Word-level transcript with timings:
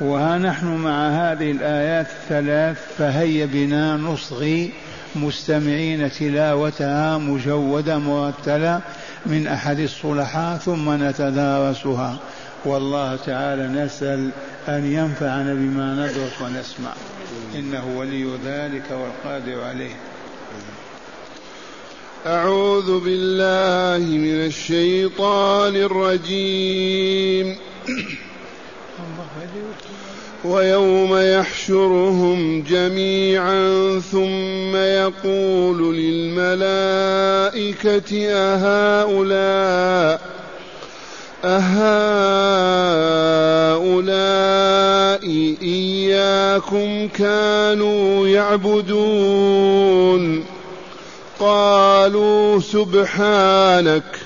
وها 0.00 0.38
نحن 0.38 0.66
مع 0.66 1.08
هذه 1.08 1.50
الآيات 1.50 2.06
الثلاث 2.06 2.76
فهيا 2.98 3.46
بنا 3.46 3.96
نصغي 3.96 4.72
مستمعين 5.16 6.10
تلاوتها 6.12 7.18
مجودة 7.18 7.98
مرتلة 7.98 8.80
من 9.26 9.46
أحد 9.46 9.78
الصلحاء 9.78 10.58
ثم 10.58 11.02
نتدارسها. 11.02 12.18
والله 12.64 13.16
تعالى 13.16 13.68
نسأل 13.68 14.30
أن 14.68 14.92
ينفعنا 14.92 15.54
بما 15.54 15.94
ندرس 15.94 16.42
ونسمع. 16.42 16.92
إنه 17.54 17.98
ولي 17.98 18.24
ذلك 18.44 18.84
والقادر 18.90 19.64
عليه. 19.64 19.96
أعوذ 22.26 23.00
بالله 23.04 24.06
من 24.16 24.46
الشيطان 24.46 25.76
الرجيم. 25.76 27.56
ويوم 30.44 31.16
يحشرهم 31.16 32.62
جميعا 32.62 34.00
ثم 34.12 34.76
يقول 34.76 35.96
للملائكة 35.96 36.96
أهؤلاء 38.32 40.20
أهؤلاء 41.44 41.96
إياكم 45.62 47.08
كانوا 47.08 48.28
يعبدون. 48.28 49.76
قالوا 51.40 52.60
سبحانك 52.60 54.25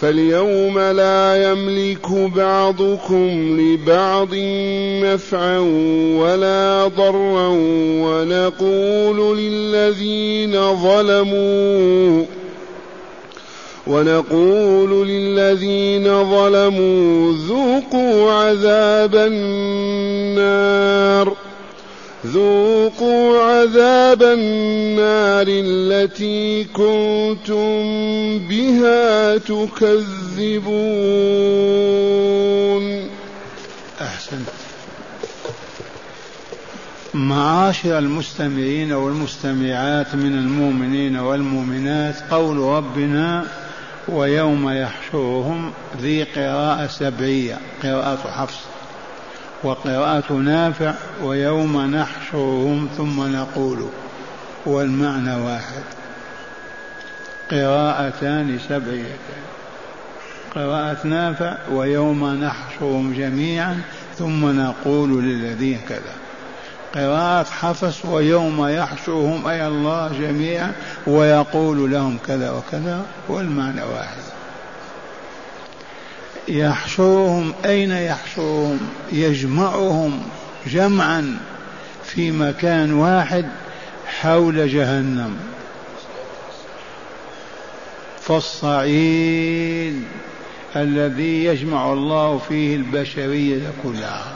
فاليوم 0.00 0.78
لا 0.78 1.50
يملك 1.50 2.10
بعضكم 2.10 3.60
لبعض 3.60 4.34
نفعا 5.04 5.58
ولا 6.18 6.90
ضرا 6.96 7.48
ونقول 8.02 9.38
للذين 9.38 10.74
ظلموا 10.74 12.24
ونقول 13.86 15.08
للذين 15.08 16.04
ظلموا 16.30 17.32
ذوقوا 17.32 18.32
عذاب 18.32 19.14
النار 19.16 20.48
ذوقوا 22.26 23.42
عذاب 23.42 24.22
النار 24.22 25.46
التي 25.48 26.64
كنتم 26.64 27.78
بها 28.38 29.36
تكذبون. 29.36 30.68
أحسنت. 34.00 34.48
معاشر 37.14 37.98
المستمعين 37.98 38.92
والمستمعات 38.92 40.14
من 40.14 40.32
المؤمنين 40.32 41.16
والمؤمنات 41.16 42.14
قول 42.30 42.56
ربنا 42.56 43.46
ويوم 44.08 44.70
يحشرهم 44.70 45.72
ذي 46.02 46.22
قراءة 46.22 46.86
سبعية 46.86 47.58
قراءة 47.82 48.30
حفص. 48.30 48.77
وقراءة 49.62 50.32
نافع 50.32 50.94
ويوم 51.22 51.96
نحشرهم 51.96 52.88
ثم 52.96 53.36
نقول 53.36 53.88
والمعنى 54.66 55.34
واحد. 55.34 55.82
قراءتان 57.50 58.58
سبعيتان 58.68 59.42
قراءة 60.54 61.06
نافع 61.06 61.56
ويوم 61.72 62.34
نحشرهم 62.34 63.14
جميعا 63.14 63.80
ثم 64.18 64.60
نقول 64.60 65.24
للذين 65.24 65.80
كذا. 65.88 66.14
قراءة 66.94 67.44
حفص 67.44 68.04
ويوم 68.04 68.66
يحشرهم 68.66 69.46
أي 69.46 69.66
الله 69.66 70.08
جميعا 70.20 70.72
ويقول 71.06 71.90
لهم 71.90 72.18
كذا 72.26 72.50
وكذا 72.50 73.06
والمعنى 73.28 73.82
واحد. 73.82 74.37
يحشرهم 76.48 77.54
أين 77.64 77.90
يحشرهم 77.90 78.80
يجمعهم 79.12 80.22
جمعا 80.66 81.38
في 82.04 82.30
مكان 82.30 82.92
واحد 82.92 83.48
حول 84.06 84.68
جهنم. 84.68 85.36
فالصعيد 88.20 90.02
الذي 90.76 91.44
يجمع 91.44 91.92
الله 91.92 92.38
فيه 92.48 92.76
البشرية 92.76 93.72
كلها. 93.82 94.32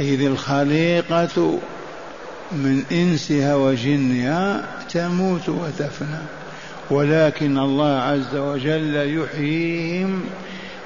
إذ 0.00 0.22
الخليقة 0.26 1.58
من 2.52 2.84
إنسها 2.92 3.54
وجنها 3.54 4.64
تموت 4.90 5.48
وتفنى. 5.48 6.37
ولكن 6.90 7.58
الله 7.58 7.98
عز 7.98 8.36
وجل 8.36 9.20
يحييهم 9.20 10.24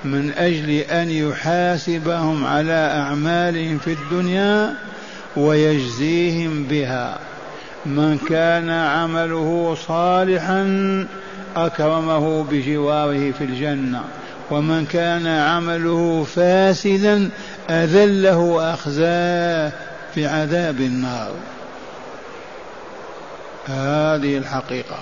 من 0.04 0.32
أجل 0.38 0.70
أن 0.70 1.10
يحاسبهم 1.10 2.46
على 2.46 2.72
أعمالهم 2.72 3.78
في 3.78 3.92
الدنيا 3.92 4.74
ويجزيهم 5.36 6.64
بها. 6.64 7.18
من 7.86 8.18
كان 8.28 8.70
عمله 8.70 9.76
صالحا 9.86 11.06
أكرمه 11.56 12.44
بجواره 12.44 13.30
في 13.30 13.44
الجنة 13.44 14.00
ومن 14.50 14.86
كان 14.86 15.26
عمله 15.26 16.26
فاسدا 16.34 17.30
أذله 17.70 18.38
وأخزاه 18.38 19.72
في 20.14 20.26
عذاب 20.26 20.80
النار. 20.80 21.32
هذه 23.66 24.38
الحقيقة. 24.38 24.98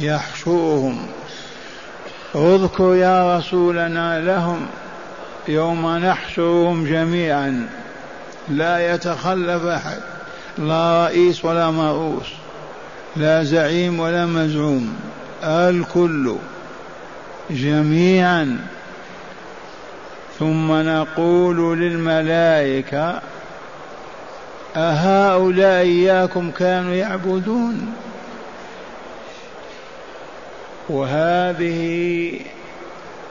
يحشوهم. 0.00 1.06
اذكر 2.34 2.94
يا 2.94 3.38
رسولنا 3.38 4.20
لهم 4.20 4.66
يوم 5.48 5.96
نحشرهم 5.96 6.84
جميعا. 6.84 7.68
لا 8.48 8.94
يتخلف 8.94 9.64
أحد 9.64 9.98
لا 10.58 11.04
رئيس 11.06 11.44
ولا 11.44 11.70
مرؤوس 11.70 12.26
لا 13.16 13.44
زعيم 13.44 14.00
ولا 14.00 14.26
مزعوم 14.26 14.96
الكل 15.44 16.36
جميعا. 17.50 18.58
ثم 20.38 20.72
نقول 20.72 21.80
للملائكة 21.80 23.20
أهؤلاء 24.76 25.82
إياكم 25.82 26.50
كانوا 26.50 26.94
يعبدون؟ 26.94 27.92
وهذه 30.88 32.40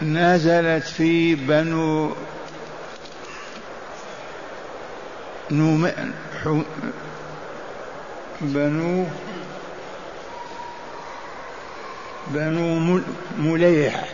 نزلت 0.02 0.84
في 0.84 1.36
بنو 1.36 2.12
نوم 5.52 5.92
بنو 8.42 9.06
بنو 12.28 13.02
مليح. 13.38 14.10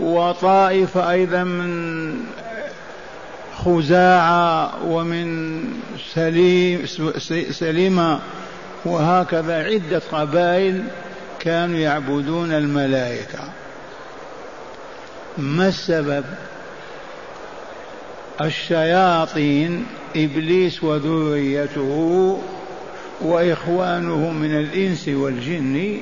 وطائفة 0.00 1.10
أيضا 1.10 1.44
من 1.44 2.20
خزاعة 3.64 4.84
ومن 4.86 5.64
سليم 6.14 6.86
سليمة. 7.50 8.20
وهكذا 8.84 9.64
عدة 9.64 10.02
قبائل 10.12 10.84
كانوا 11.44 11.78
يعبدون 11.78 12.52
الملائكة. 12.52 13.38
ما 15.38 15.68
السبب؟ 15.68 16.24
الشياطين 18.40 19.86
إبليس 20.16 20.84
وذريته 20.84 22.38
وإخوانه 23.20 24.30
من 24.30 24.58
الإنس 24.58 25.08
والجن 25.08 26.00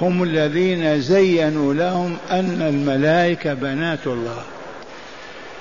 هم 0.00 0.22
الذين 0.22 1.00
زينوا 1.00 1.74
لهم 1.74 2.16
أن 2.30 2.62
الملائكة 2.62 3.54
بنات 3.54 4.06
الله 4.06 4.42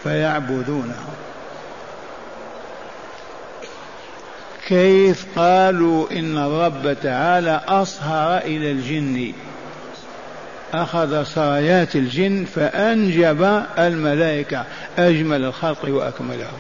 فيعبدونه 0.04 1.04
كيف 4.68 5.26
قالوا 5.36 6.12
إن 6.12 6.38
الرب 6.38 6.98
تعالى 7.04 7.62
أصهر 7.68 8.38
إلى 8.38 8.72
الجن؟ 8.72 9.34
أخذ 10.74 11.24
سرايات 11.24 11.96
الجن 11.96 12.46
فأنجب 12.46 13.64
الملائكة 13.80 14.66
أجمل 14.98 15.46
الخلق 15.46 15.86
وأكملهم 15.90 16.58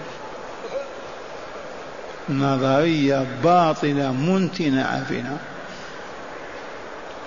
نظرية 2.29 3.25
باطلة 3.43 4.11
منتنة 4.11 4.83
عفنة 4.83 5.37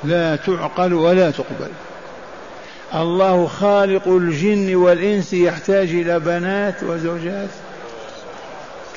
لا 0.05 0.37
تعقل 0.37 0.95
ولا 0.95 1.31
تقبل. 1.31 1.71
الله 2.95 3.47
خالق 3.47 4.09
الجن 4.09 4.75
والإنس 4.75 5.33
يحتاج 5.33 5.89
إلى 5.89 6.21
بنات 6.21 6.83
وزوجات. 6.83 7.51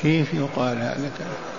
كيف 0.01 0.33
يقال 0.33 0.77
هذا 0.77 0.93
الكلام؟ 0.93 1.52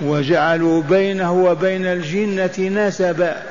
وجعلوا 0.00 0.82
بينه 0.82 1.32
وبين 1.32 1.86
الجنة 1.86 2.86
نسبا. 2.86 3.42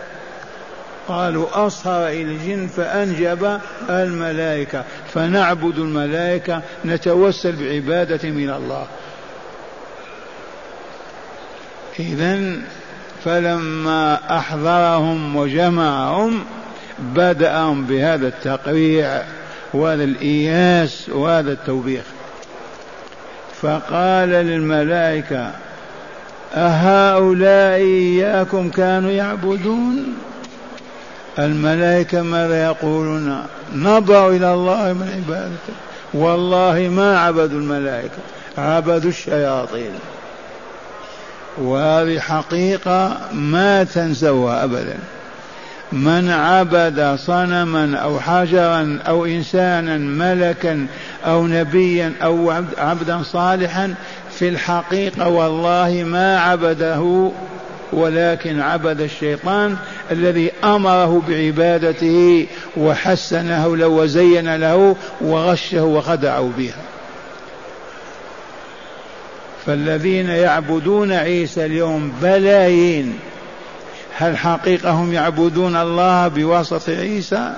قالوا 1.07 1.67
أصهر 1.67 2.07
إلى 2.07 2.21
الجن 2.21 2.67
فأنجب 2.67 3.59
الملائكة. 3.89 4.83
فنعبد 5.13 5.77
الملائكة 5.77 6.61
نتوسل 6.85 7.55
بعبادة 7.55 8.29
من 8.29 8.49
الله. 8.49 8.87
إذا 11.99 12.53
فلما 13.25 14.37
أحضرهم 14.37 15.35
وجمعهم 15.35 16.45
بدأهم 16.99 17.85
بهذا 17.85 18.27
التقريع 18.27 19.23
وهذا 19.73 20.03
الإياس 20.03 21.09
وهذا 21.09 21.51
التوبيخ. 21.51 22.03
فقال 23.61 24.29
للملائكة 24.29 25.51
أهؤلاء 26.55 27.75
إياكم 27.75 28.69
كانوا 28.69 29.11
يعبدون؟ 29.11 30.15
الملائكة 31.39 32.21
ماذا 32.21 32.63
يقولون؟ 32.63 33.43
نضع 33.75 34.27
إلى 34.27 34.53
الله 34.53 34.93
من 34.93 35.09
عبادته. 35.15 35.73
والله 36.13 36.89
ما 36.95 37.19
عبدوا 37.19 37.59
الملائكة 37.59 38.17
عبدوا 38.57 39.09
الشياطين. 39.09 39.91
وهذه 41.57 42.19
حقيقة 42.19 43.17
ما 43.33 43.83
تنسوها 43.83 44.63
أبدا. 44.63 44.97
من 45.91 46.29
عبد 46.29 47.15
صنما 47.19 47.97
أو 47.97 48.19
حجرا 48.19 48.99
أو 49.07 49.25
إنسانا 49.25 49.97
ملكا 49.97 50.87
أو 51.25 51.47
نبيا 51.47 52.13
أو 52.23 52.51
عبدا 52.77 53.23
صالحا 53.23 53.93
في 54.39 54.49
الحقيقة 54.49 55.29
والله 55.29 56.03
ما 56.07 56.39
عبده 56.39 57.31
ولكن 57.93 58.59
عبد 58.59 59.01
الشيطان 59.01 59.77
الذي 60.11 60.51
أمره 60.63 61.21
بعبادته 61.27 62.47
وحسنه 62.77 63.77
له 63.77 63.87
وزين 63.87 64.55
له 64.55 64.95
وغشه 65.21 65.83
وخدعه 65.83 66.49
بها. 66.57 66.81
فالذين 69.65 70.29
يعبدون 70.29 71.11
عيسى 71.11 71.65
اليوم 71.65 72.13
بلايين 72.21 73.19
هل 74.17 74.37
حقيقة 74.37 74.91
هم 74.91 75.13
يعبدون 75.13 75.75
الله 75.75 76.27
بواسطة 76.27 76.91
عيسى؟ 76.91 77.53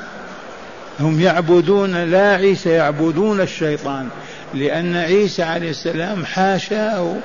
هم 0.99 1.21
يعبدون 1.21 1.95
لا 2.03 2.35
عيسى 2.35 2.69
يعبدون 2.69 3.41
الشيطان. 3.41 4.09
لأن 4.55 4.95
عيسى 4.95 5.43
عليه 5.43 5.69
السلام 5.69 6.25
حاشاه 6.25 7.15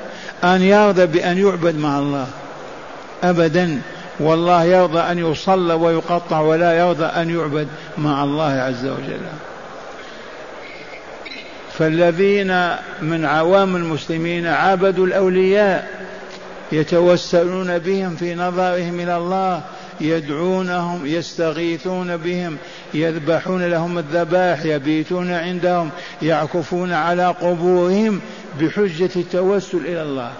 أن 0.45 0.63
يرضى 0.63 1.07
بأن 1.07 1.39
يعبد 1.39 1.77
مع 1.77 1.99
الله. 1.99 2.27
أبدا. 3.25 3.81
والله 4.21 4.65
يرضى 4.65 5.01
أن 5.01 5.19
يصلى 5.19 5.75
ويقطع 5.75 6.41
ولا 6.41 6.79
يرضى 6.79 7.05
أن 7.05 7.31
يعبد 7.31 7.69
مع 7.99 8.25
الله 8.25 8.53
عز 8.53 8.87
وجل. 8.87 9.21
فالذين 11.79 12.71
من 13.03 13.25
عوام 13.25 13.77
المسلمين 13.77 14.47
عبدوا 14.47 15.07
الأولياء 15.07 16.01
يتوسلون 16.73 17.79
بهم 17.79 18.17
في 18.17 18.35
نظرهم 18.35 19.01
إلى 19.01 19.17
الله 19.17 19.63
يدعونهم 20.01 21.07
يستغيثون 21.07 22.17
بهم 22.17 22.57
يذبحون 22.95 23.63
لهم 23.67 23.99
الذبائح 23.99 24.65
يبيتون 24.65 25.33
عندهم 25.33 25.91
يعكفون 26.23 26.93
على 26.93 27.27
قبورهم 27.27 28.21
بحجة 28.61 29.11
التوسل 29.17 29.79
إلى 29.79 30.03
الله. 30.03 30.33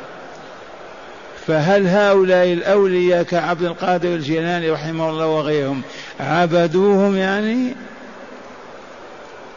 فهل 1.47 1.87
هؤلاء 1.87 2.53
الأولياء 2.53 3.23
كعبد 3.23 3.63
القادر 3.63 4.09
الجيلاني 4.09 4.71
رحمه 4.71 5.11
الله 5.11 5.27
وغيرهم 5.27 5.83
عبدوهم 6.21 7.17
يعني؟ 7.17 7.75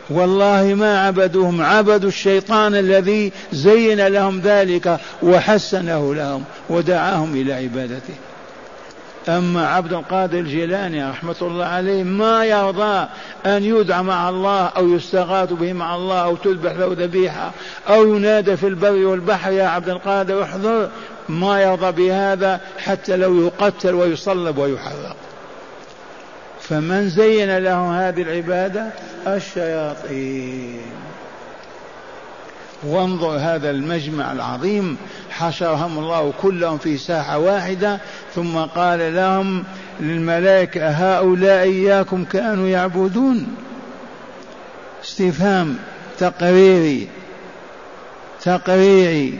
والله 0.09 0.73
ما 0.73 1.07
عبدوهم 1.07 1.61
عبدوا 1.61 2.09
الشيطان 2.09 2.75
الذي 2.75 3.31
زين 3.51 4.07
لهم 4.07 4.39
ذلك 4.39 4.99
وحسنه 5.23 6.15
لهم 6.15 6.43
ودعاهم 6.69 7.35
إلى 7.35 7.53
عبادته. 7.53 8.13
أما 9.29 9.67
عبد 9.67 9.93
القادر 9.93 10.39
الجيلاني 10.39 11.09
رحمة 11.09 11.35
الله 11.41 11.65
عليه 11.65 12.03
ما 12.03 12.45
يرضى 12.45 13.07
أن 13.45 13.63
يدعى 13.63 14.03
مع 14.03 14.29
الله 14.29 14.65
أو 14.65 14.89
يستغاث 14.89 15.53
به 15.53 15.73
مع 15.73 15.95
الله 15.95 16.23
أو 16.23 16.35
تذبح 16.35 16.71
له 16.71 16.95
ذبيحة 16.99 17.51
أو 17.89 18.15
ينادى 18.15 18.57
في 18.57 18.67
البر 18.67 19.05
والبحر 19.05 19.51
يا 19.51 19.67
عبد 19.67 19.89
القادر 19.89 20.43
احضر. 20.43 20.89
ما 21.29 21.61
يرضى 21.61 21.91
بهذا 21.91 22.61
حتى 22.77 23.17
لو 23.17 23.45
يقتل 23.45 23.93
ويصلب 23.93 24.57
ويحرق. 24.57 25.15
فمن 26.61 27.09
زين 27.09 27.57
له 27.57 28.09
هذه 28.09 28.21
العبادة 28.21 28.89
الشياطين. 29.27 31.02
وانظر 32.85 33.37
هذا 33.37 33.69
المجمع 33.69 34.31
العظيم. 34.31 34.97
حشرهم 35.29 35.97
الله 35.97 36.33
كلهم 36.41 36.77
في 36.77 36.97
ساحة 36.97 37.37
واحدة 37.37 37.99
ثم 38.35 38.57
قال 38.57 39.15
لهم 39.15 39.63
للملائكة 39.99 40.89
هؤلاء 40.89 41.63
إياكم 41.63 42.23
كانوا 42.23 42.67
يعبدون. 42.67 43.47
استفهام 45.03 45.77
تقريري 46.19 47.07
تقريري. 48.41 49.39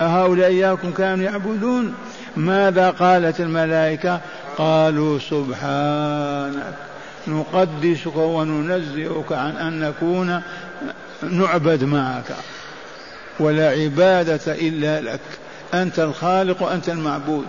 أهؤلاء 0.00 0.46
إياكم 0.46 0.92
كانوا 0.92 1.24
يعبدون؟ 1.24 1.94
ماذا 2.36 2.90
قالت 2.90 3.40
الملائكة؟ 3.40 4.20
قالوا 4.58 5.18
سبحانك 5.18 6.74
نقدسك 7.28 8.16
وننزهك 8.16 9.32
عن 9.32 9.56
أن 9.56 9.80
نكون 9.80 10.42
نعبد 11.22 11.84
معك. 11.84 12.36
ولا 13.40 13.68
عبادة 13.68 14.40
إلا 14.46 15.00
لك. 15.00 15.20
أنت 15.74 15.98
الخالق 15.98 16.62
وأنت 16.62 16.88
المعبود. 16.88 17.44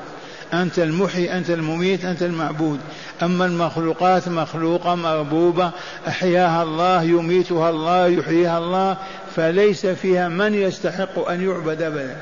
أنت 0.53 0.79
المحيي 0.79 1.38
أنت 1.38 1.50
المميت 1.50 2.06
أنت 2.06 2.24
المعبود. 2.24 2.79
أما 3.24 3.46
المخلوقات 3.46 4.27
مخلوقة 4.27 4.96
مربوبة 4.96 5.72
أحياها 6.08 6.63
الله 6.63 7.03
يميتها 7.03 7.70
الله 7.70 8.08
يحييها 8.08 8.58
الله 8.58 8.98
فليس 9.36 9.86
فيها 9.86 10.27
من 10.27 10.53
يستحق 10.53 11.29
أن 11.29 11.50
يعبد 11.50 11.82
أبدا. 11.82 12.17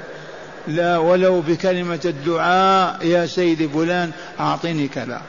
لا 0.68 0.98
ولو 0.98 1.42
بكلمة 1.42 2.00
الدعاء 2.06 3.06
يا 3.06 3.26
سيدي 3.26 3.68
فلان 3.68 4.12
أعطني 4.40 4.88
كذا. 4.88 5.22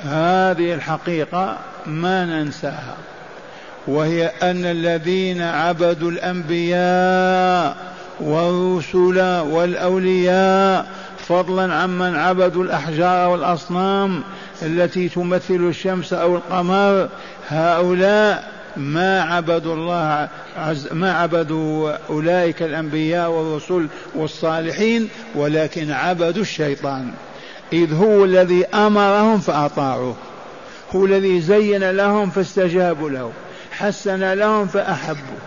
هذه 0.00 0.74
الحقيقة 0.74 1.58
ما 1.86 2.24
ننساها. 2.24 2.96
وهي 3.88 4.26
أن 4.42 4.64
الذين 4.64 5.42
عبدوا 5.42 6.10
الأنبياء 6.10 7.76
والرسل 8.20 9.20
والأولياء 9.50 10.86
فضلا 11.18 11.74
عمن 11.74 12.16
عبدوا 12.16 12.64
الأحجار 12.64 13.28
والأصنام 13.28 14.22
التي 14.62 15.08
تمثل 15.08 15.68
الشمس 15.68 16.12
أو 16.12 16.36
القمر 16.36 17.08
هؤلاء 17.48 18.56
ما 18.76 19.22
عبدوا 19.22 19.74
الله 19.74 20.28
عز 20.56 20.92
ما 20.92 21.12
عبدوا 21.12 21.92
أولئك 22.10 22.62
الأنبياء 22.62 23.30
والرسل 23.30 23.86
والصالحين 24.14 25.08
ولكن 25.34 25.90
عبدوا 25.90 26.42
الشيطان. 26.42 27.10
إذ 27.72 27.94
هو 27.94 28.24
الذي 28.24 28.66
أمرهم 28.66 29.38
فأطاعوه 29.38 30.16
هو 30.94 31.06
الذي 31.06 31.40
زين 31.40 31.90
لهم 31.90 32.30
فاستجابوا 32.30 33.10
له. 33.10 33.32
حسن 33.78 34.32
لهم 34.32 34.66
فأحبوا. 34.66 35.38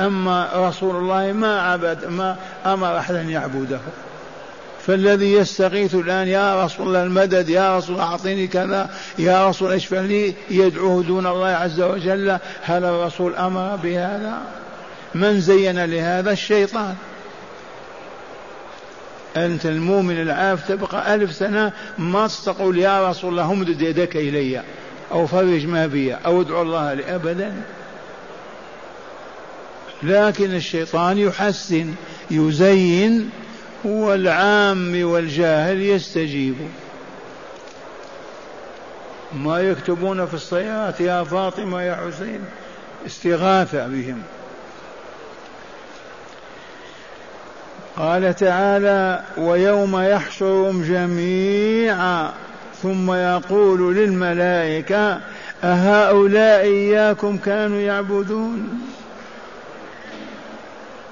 أما 0.00 0.50
رسول 0.54 0.96
الله 0.96 1.32
ما 1.32 1.60
عبد 1.60 2.04
ما 2.04 2.36
أمر 2.66 2.98
أحدا 2.98 3.22
يعبده. 3.22 3.80
فالذي 4.86 5.32
يستغيث 5.32 5.94
الآن 5.94 6.28
يا 6.28 6.64
رسول 6.64 6.86
الله 6.86 7.02
المدد 7.02 7.48
يا 7.48 7.78
رسول 7.78 7.94
الله 7.94 8.06
أعطيني 8.06 8.46
كذا 8.46 8.90
يا 9.18 9.48
رسول 9.48 9.72
اشفع 9.72 10.00
لي 10.00 10.34
يدعوه 10.50 11.02
دون 11.02 11.26
الله 11.26 11.48
عز 11.48 11.80
وجل. 11.80 12.38
هل 12.62 12.84
الرسول 12.84 13.34
أمر 13.34 13.76
بهذا. 13.82 14.38
من 15.14 15.40
زين 15.40 15.84
لهذا؟ 15.84 16.32
الشيطان. 16.32 16.94
أنت 19.36 19.66
المؤمن 19.66 20.22
العاف 20.22 20.68
تبقى 20.68 21.14
ألف 21.14 21.32
سنة 21.32 21.72
ما 21.98 22.28
تقول 22.44 22.78
يا 22.78 23.10
رسول 23.10 23.30
الله 23.30 23.52
امدد 23.52 23.80
يدك 23.80 24.16
إلي. 24.16 24.62
أو 25.12 25.26
فرج 25.26 25.66
ما 25.66 25.86
بي 25.86 26.14
أو 26.14 26.40
ادعو 26.40 26.62
الله 26.62 26.94
لي 26.94 27.14
أبدا 27.14 27.62
لكن 30.02 30.54
الشيطان 30.54 31.18
يحسن 31.18 31.94
يزين 32.30 33.30
والعام 33.84 35.02
والجاهل 35.04 35.82
يستجيب. 35.82 36.56
ما 39.32 39.60
يكتبون 39.60 40.26
في 40.26 40.34
الصيات 40.34 41.00
يا 41.00 41.24
فاطمة 41.24 41.82
يا 41.82 41.94
حسين 41.94 42.40
استغاثة 43.06 43.86
بهم. 43.86 44.22
قال 47.96 48.36
تعالى 48.36 49.22
ويوم 49.36 50.00
يحشرهم 50.00 50.82
جميعا 50.82 52.32
ثم 52.82 53.12
يقول 53.12 53.96
للملائكة 53.96 55.20
أهؤلاء 55.64 56.60
إياكم 56.60 57.36
كانوا 57.36 57.80
يعبدون؟ 57.80 58.68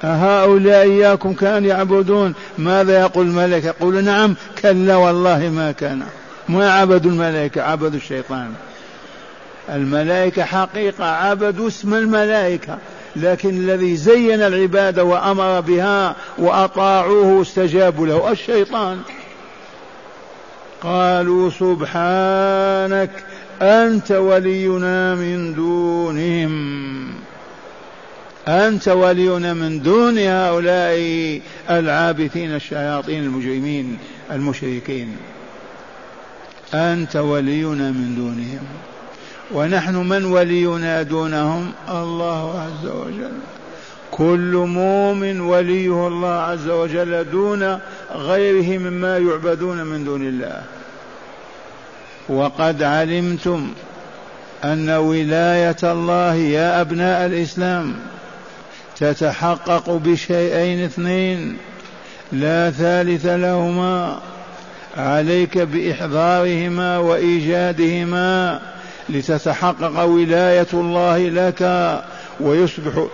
أهؤلاء 0.04 0.82
إياكم 0.82 1.32
كانوا 1.32 1.68
يعبدون. 1.68 2.34
ماذا 2.58 3.00
يقول 3.00 3.26
الملك 3.26 3.64
يقول 3.64 4.04
نعم 4.04 4.34
كلا 4.62 4.96
والله 4.96 5.48
ما 5.48 5.72
كان. 5.72 6.02
ما 6.48 6.72
عبدوا 6.72 7.10
الملائكة 7.10 7.62
عبدوا 7.62 7.98
الشيطان. 7.98 8.52
الملائكة 9.68 10.44
حقيقة 10.44 11.04
عبدوا 11.04 11.68
اسم 11.68 11.94
الملائكة. 11.94 12.78
لكن 13.16 13.48
الذي 13.48 13.96
زين 13.96 14.42
العبادة 14.42 15.04
وأمر 15.04 15.60
بها 15.60 16.14
وأطاعوه 16.38 17.26
واستجابوا 17.26 18.06
له 18.06 18.32
الشيطان. 18.32 18.98
قالوا 20.82 21.50
سبحانك 21.50 23.10
أنت 23.62 24.12
ولينا 24.12 25.14
من 25.14 25.54
دونهم. 25.54 27.08
أنت 28.48 28.88
ولينا 28.88 29.54
من 29.54 29.82
دون 29.82 30.18
هؤلاء 30.18 31.40
العابثين 31.70 32.54
الشياطين 32.54 33.24
المجرمين 33.24 33.98
المشركين. 34.30 35.16
أنت 36.74 37.16
ولينا 37.16 37.90
من 37.90 38.14
دونهم. 38.16 38.66
ونحن 39.54 39.96
من 39.96 40.24
ولينا 40.24 41.02
دونهم؟ 41.02 41.72
الله 41.88 42.60
عز 42.60 42.86
وجل. 42.86 43.32
كل 44.10 44.64
مؤمن 44.66 45.40
وليه 45.40 46.06
الله 46.06 46.34
عز 46.40 46.68
وجل 46.68 47.30
دون 47.30 47.78
غيره 48.14 48.78
مما 48.78 49.18
يعبدون 49.18 49.84
من 49.84 50.04
دون 50.04 50.28
الله. 50.28 50.62
وقد 52.28 52.82
علمتم 52.82 53.72
أن 54.64 54.90
ولاية 54.90 55.76
الله 55.82 56.34
يا 56.34 56.80
أبناء 56.80 57.26
الإسلام 57.26 57.94
تتحقق 58.96 59.90
بشيئين 59.90 60.84
اثنين 60.84 61.56
لا 62.32 62.70
ثالث 62.70 63.26
لهما 63.26 64.18
عليك 64.96 65.58
بإحضارهما 65.58 66.98
وإيجادهما 66.98 68.60
لتتحقق 69.08 70.04
ولاية 70.04 70.66
الله 70.72 71.28
لك 71.28 71.62
ويصبح 72.40 73.06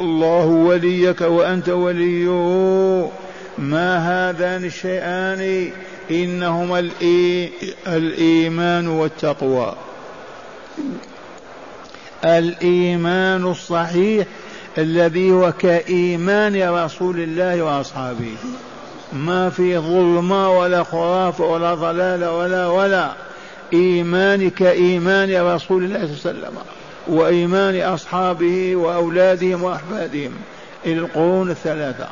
الله 0.00 0.46
وليك 0.46 1.20
وأنت 1.20 1.68
وليه 1.68 3.10
ما 3.58 3.98
هذان 3.98 4.64
الشيئان؟ 4.64 5.70
إنهما 6.10 6.90
الإيمان 7.86 8.88
والتقوى. 8.88 9.74
الإيمان 12.24 13.46
الصحيح 13.46 14.26
الذي 14.78 15.32
هو 15.32 15.52
كإيمان 15.52 16.68
رسول 16.68 17.20
الله 17.20 17.62
وأصحابه. 17.62 18.34
ما 19.12 19.50
في 19.50 19.78
ظلمه 19.78 20.50
ولا 20.58 20.82
خرافه 20.82 21.44
ولا 21.44 21.74
ضلال 21.74 22.24
ولا 22.24 22.66
ولا. 22.66 23.12
إيمان 23.72 24.50
كإيمان 24.50 25.42
رسول 25.46 25.84
الله 25.84 25.98
صلى 25.98 26.04
الله 26.04 26.46
عليه 26.46 26.48
وسلم. 26.48 26.58
وإيمان 27.08 27.80
أصحابه 27.80 28.76
وأولادهم 28.76 29.62
وأحفادهم. 29.62 30.32
القرون 30.86 31.50
الثلاثة. 31.50 32.06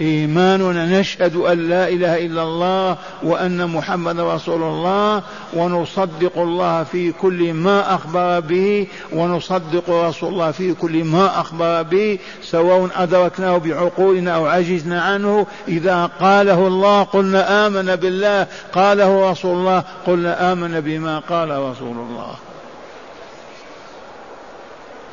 إيماننا 0.00 1.00
نشهد 1.00 1.36
أن 1.36 1.68
لا 1.68 1.88
إله 1.88 2.26
إلا 2.26 2.42
الله 2.42 2.96
وأن 3.22 3.66
محمد 3.66 4.20
رسول 4.20 4.62
الله 4.62 5.22
ونصدق 5.54 6.38
الله 6.38 6.84
في 6.84 7.12
كل 7.12 7.52
ما 7.52 7.94
أخبر 7.94 8.40
به 8.40 8.86
ونصدق 9.12 9.90
رسول 9.90 10.32
الله 10.32 10.50
في 10.50 10.74
كل 10.74 11.04
ما 11.04 11.40
أخبر 11.40 11.82
به 11.82 12.18
سواء 12.42 12.88
أدركناه 12.96 13.56
بعقولنا 13.56 14.34
أو 14.34 14.46
عجزنا 14.46 15.02
عنه. 15.02 15.46
إذا 15.68 16.10
قاله 16.20 16.66
الله 16.66 17.02
قلنا 17.02 17.66
آمن 17.66 17.96
بالله 17.96 18.46
قاله 18.72 19.30
رسول 19.30 19.56
الله 19.56 19.84
قلنا 20.06 20.52
آمن 20.52 20.80
بما 20.80 21.18
قال 21.18 21.50
رسول 21.50 21.96
الله. 21.96 22.34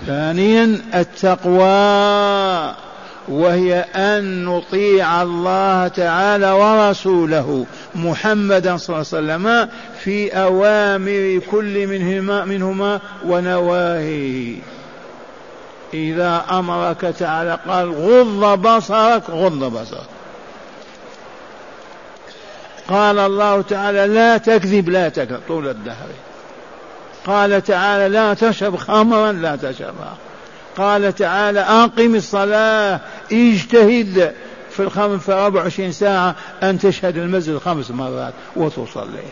ثانيا 0.08 0.82
التقوى 0.96 2.76
وهي 3.28 3.80
أن 3.96 4.46
نطيع 4.46 5.22
الله 5.22 5.88
تعالى 5.88 6.52
ورسوله 6.52 7.66
محمدا 7.96 8.78
صلى 8.78 8.96
الله 8.96 9.08
عليه 9.14 9.18
وسلم 9.18 9.70
في 10.00 10.30
أوامر 10.30 11.42
كل 11.52 11.88
منهما 11.88 12.46
منهما 12.46 13.00
ونواهيه. 13.26 14.60
إذا 15.94 16.46
أمرك 16.52 17.02
تعالى 17.02 17.60
قال 17.68 17.92
غض 17.92 18.62
بصرك 18.68 19.30
غض 19.30 19.64
بصرك. 19.64 20.10
قال 22.88 23.20
الله 23.20 23.62
تعالى 23.62 24.08
لا 24.08 24.38
تكذب 24.38 24.90
لا 24.90 25.10
تكذب 25.10 25.40
طول 25.48 25.68
الدهر. 25.68 26.08
قال 27.28 27.64
تعالى 27.64 28.10
لا 28.10 28.34
تشرب 28.34 28.76
خمرا 28.76 29.32
لا 29.32 29.56
تشربها 29.56 30.18
قال 30.78 31.16
تعالى 31.16 31.60
أقم 31.60 32.16
الصلاة 32.16 33.00
اجتهد 33.32 34.34
في 34.72 34.80
الخمس 34.80 35.22
في 35.22 35.34
24 35.34 35.92
ساعة 35.92 36.36
أن 36.64 36.80
تشهد 36.80 37.18
المسجد 37.18 37.58
خمس 37.58 37.92
مرات 37.92 38.34
وتصلي. 38.56 39.24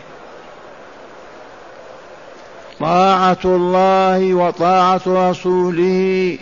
طاعة 2.80 3.38
الله 3.44 4.34
وطاعة 4.34 5.00
رسوله 5.06 6.38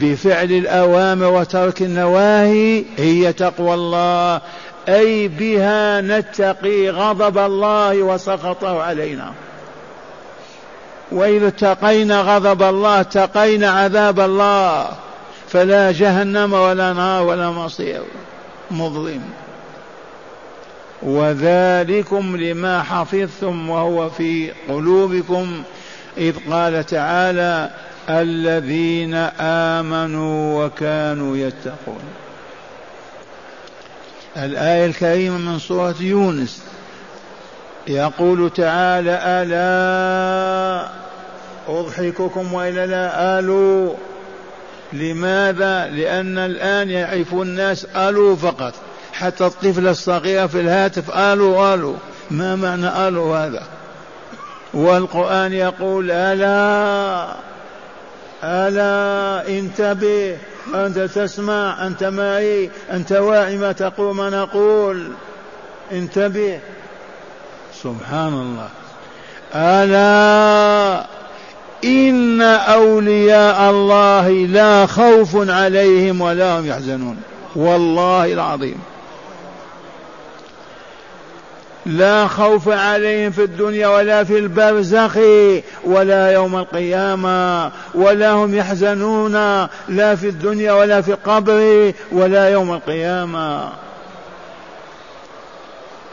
بفعل 0.00 0.52
الأوامر 0.52 1.26
وترك 1.26 1.82
النواهي 1.82 2.84
هي 2.96 3.32
تقوى 3.32 3.74
الله. 3.74 4.40
أي 4.88 5.28
بها 5.28 6.00
نتقي 6.00 6.90
غضب 6.90 7.38
الله 7.38 8.02
وسخطه 8.02 8.82
علينا. 8.82 9.32
وإذا 11.12 11.48
اتقينا 11.48 12.20
غضب 12.20 12.62
الله 12.62 13.00
اتقينا 13.00 13.70
عذاب 13.70 14.20
الله 14.20 14.88
فلا 15.48 15.92
جهنم 15.92 16.52
ولا 16.52 16.92
نار 16.92 17.22
ولا 17.22 17.50
مصير. 17.50 18.02
مظلم. 18.70 19.22
وذلكم 21.02 22.36
لما 22.36 22.82
حفظتم 22.82 23.70
وهو 23.70 24.10
في 24.10 24.52
قلوبكم 24.68 25.62
إذ 26.18 26.34
قال 26.50 26.86
تعالى 26.86 27.70
الذين 28.08 29.14
آمنوا 29.40 30.64
وكانوا 30.64 31.36
يتقون. 31.36 32.02
الآية 34.36 34.86
الكريمة 34.86 35.38
من 35.38 35.58
سورة 35.58 35.94
يونس. 36.00 36.62
يقول 37.88 38.50
تعالى 38.50 39.20
ألا 39.24 41.01
أضحككم 41.68 42.54
وإلا 42.54 42.86
لا 42.86 43.38
آلوا. 43.38 43.94
لماذا؟ 44.92 45.86
لأن 45.86 46.38
الآن 46.38 46.90
يعرف 46.90 47.34
الناس 47.34 47.84
آلوا 47.96 48.36
فقط. 48.36 48.74
حتى 49.12 49.46
الطفل 49.46 49.88
الصغير 49.88 50.48
في 50.48 50.60
الهاتف 50.60 51.16
آلوا 51.16 51.74
آلوا. 51.74 51.96
ما 52.30 52.56
معنى 52.56 53.08
آلوا 53.08 53.36
هذا؟ 53.36 53.62
والقرآن 54.74 55.52
يقول 55.52 56.10
ألا 56.10 57.34
ألا 58.44 59.48
انتبه. 59.58 60.36
أنت 60.74 60.98
تسمع 60.98 61.86
أنت 61.86 62.04
معي 62.04 62.70
أنت 62.92 63.12
واعي 63.12 63.56
ما 63.56 63.72
تقول 63.72 64.16
ما 64.16 64.30
نقول. 64.30 65.12
انتبه. 65.92 66.60
سبحان 67.82 68.32
الله. 68.32 68.68
ألا. 69.54 71.21
إن 71.84 72.42
أولياء 72.42 73.70
الله 73.70 74.28
لا 74.30 74.86
خوف 74.86 75.50
عليهم 75.50 76.20
ولا 76.20 76.58
هم 76.58 76.66
يحزنون. 76.66 77.16
والله 77.56 78.32
العظيم. 78.32 78.78
لا 81.86 82.26
خوف 82.26 82.68
عليهم 82.68 83.30
في 83.30 83.44
الدنيا 83.44 83.88
ولا 83.88 84.24
في 84.24 84.38
البرزخ 84.38 85.18
ولا 85.84 86.32
يوم 86.32 86.56
القيامة 86.56 87.70
ولا 87.94 88.30
هم 88.30 88.54
يحزنون 88.54 89.32
لا 89.88 90.14
في 90.14 90.28
الدنيا 90.28 90.72
ولا 90.72 91.00
في 91.00 91.12
القبر 91.12 91.92
ولا 92.12 92.48
يوم 92.48 92.72
القيامة. 92.72 93.68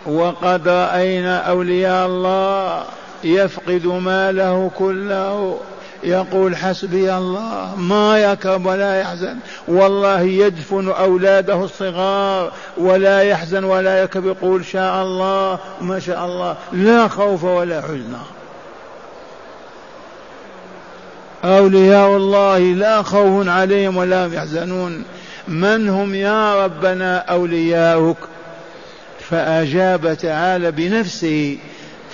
وقد 0.05 0.67
رأينا 0.67 1.37
أولياء 1.37 2.05
الله 2.07 2.83
يفقد 3.23 3.85
ماله 3.85 4.71
كله. 4.77 5.59
يقول 6.03 6.55
حسبي 6.55 7.13
الله 7.13 7.75
ما 7.77 8.19
يكرب 8.19 8.65
ولا 8.65 8.99
يحزن. 8.99 9.37
والله 9.67 10.21
يدفن 10.21 10.89
أولاده 10.89 11.63
الصغار 11.63 12.51
ولا 12.77 13.21
يحزن 13.21 13.63
ولا 13.63 14.03
يكرب. 14.03 14.25
يقول 14.25 14.65
شاء 14.65 15.03
الله 15.03 15.59
ما 15.81 15.99
شاء 15.99 16.25
الله 16.25 16.55
لا 16.71 17.07
خوف 17.07 17.43
ولا 17.43 17.81
حزن. 17.81 18.17
أولياء 21.45 22.17
الله 22.17 22.59
لا 22.59 23.01
خوف 23.01 23.47
عليهم 23.47 23.97
ولا 23.97 24.25
هم 24.25 24.33
يحزنون. 24.33 25.03
من 25.47 25.89
هم 25.89 26.15
يا 26.15 26.65
ربنا 26.65 27.17
أولياؤك؟ 27.17 28.17
فأجاب 29.29 30.17
تعالى 30.17 30.71
بنفسه 30.71 31.57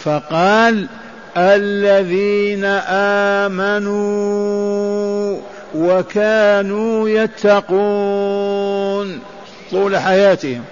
فقال 0.06 0.88
الذين 1.38 2.66
آمنوا 3.46 5.40
وكانوا 5.76 7.10
يتقون 7.10 9.20
طول 9.72 9.98
حياتهم. 9.98 10.64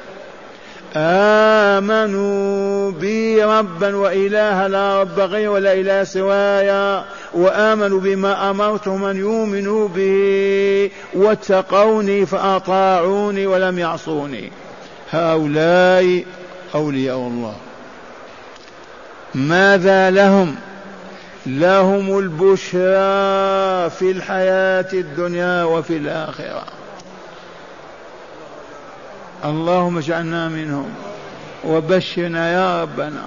آمنوا 0.95 2.91
بي 2.91 3.43
ربا 3.43 3.95
وإله 3.95 4.67
لا 4.67 5.01
رب 5.01 5.19
غير 5.19 5.49
ولا 5.49 5.73
إله 5.73 6.03
سواي 6.03 7.01
وآمنوا 7.33 7.99
بما 7.99 8.49
أمرتهم 8.49 9.05
أن 9.05 9.17
يؤمنوا 9.17 9.87
به 9.87 10.89
واتقوني 11.13 12.25
فأطاعوني 12.25 13.47
ولم 13.47 13.79
يعصوني. 13.79 14.51
هؤلاء 15.11 16.23
أولياء 16.75 17.17
الله. 17.17 17.55
ماذا 19.35 20.09
لهم؟ 20.09 20.55
لهم 21.45 22.19
البشرى 22.19 23.89
في 23.89 24.11
الحياة 24.11 24.87
الدنيا 24.93 25.63
وفي 25.63 25.97
الآخرة. 25.97 26.63
اللهم 29.45 29.97
اجعلنا 29.97 30.49
منهم. 30.49 30.89
وبشرنا 31.67 32.53
يا 32.53 32.81
ربنا. 32.81 33.25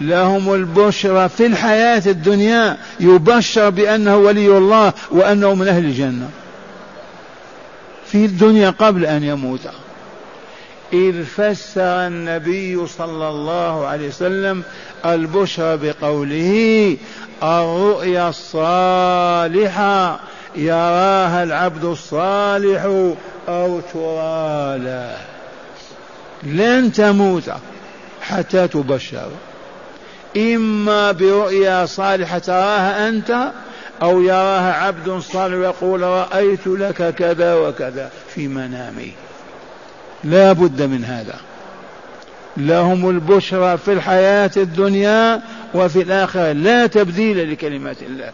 لهم 0.00 0.54
البشرى 0.54 1.28
في 1.28 1.46
الحياة 1.46 2.02
الدنيا 2.06 2.76
يبشر 3.00 3.70
بأنه 3.70 4.16
ولي 4.16 4.58
الله 4.58 4.92
وأنه 5.10 5.54
من 5.54 5.68
أهل 5.68 5.84
الجنة. 5.84 6.30
في 8.06 8.24
الدنيا 8.24 8.70
قبل 8.70 9.06
أن 9.06 9.22
يموت. 9.22 9.60
إذ 10.92 11.24
فسر 11.24 12.06
النبي 12.06 12.86
صلى 12.86 13.28
الله 13.28 13.86
عليه 13.86 14.08
وسلم 14.08 14.62
البشرى 15.06 15.76
بقوله 15.76 16.96
الرؤيا 17.42 18.28
الصالحة 18.28 20.20
يراها 20.56 21.42
العبد 21.42 21.84
الصالح 21.84 22.84
أو 23.48 23.80
ترى 23.80 24.78
له 24.78 25.16
لن 26.42 26.92
تموت 26.92 27.52
حتى 28.20 28.68
تبشر. 28.68 29.30
إما 30.36 31.12
برؤيا 31.12 31.86
صالحة 31.86 32.38
تراها 32.38 33.08
أنت 33.08 33.52
أو 34.02 34.22
يراها 34.22 34.72
عبد 34.72 35.18
صالح 35.18 35.54
يقول 35.54 36.02
رأيت 36.02 36.66
لك 36.66 37.14
كذا 37.14 37.54
وكذا 37.54 38.10
في 38.34 38.48
منامي. 38.48 39.12
لا 40.24 40.52
بد 40.52 40.82
من 40.82 41.04
هذا. 41.04 41.36
لهم 42.56 43.10
البشرى 43.10 43.78
في 43.78 43.92
الحياة 43.92 44.50
الدنيا 44.56 45.42
وفي 45.74 46.02
الآخرة. 46.02 46.52
لا 46.52 46.86
تبديل 46.86 47.52
لكلمات 47.52 48.02
الله. 48.02 48.30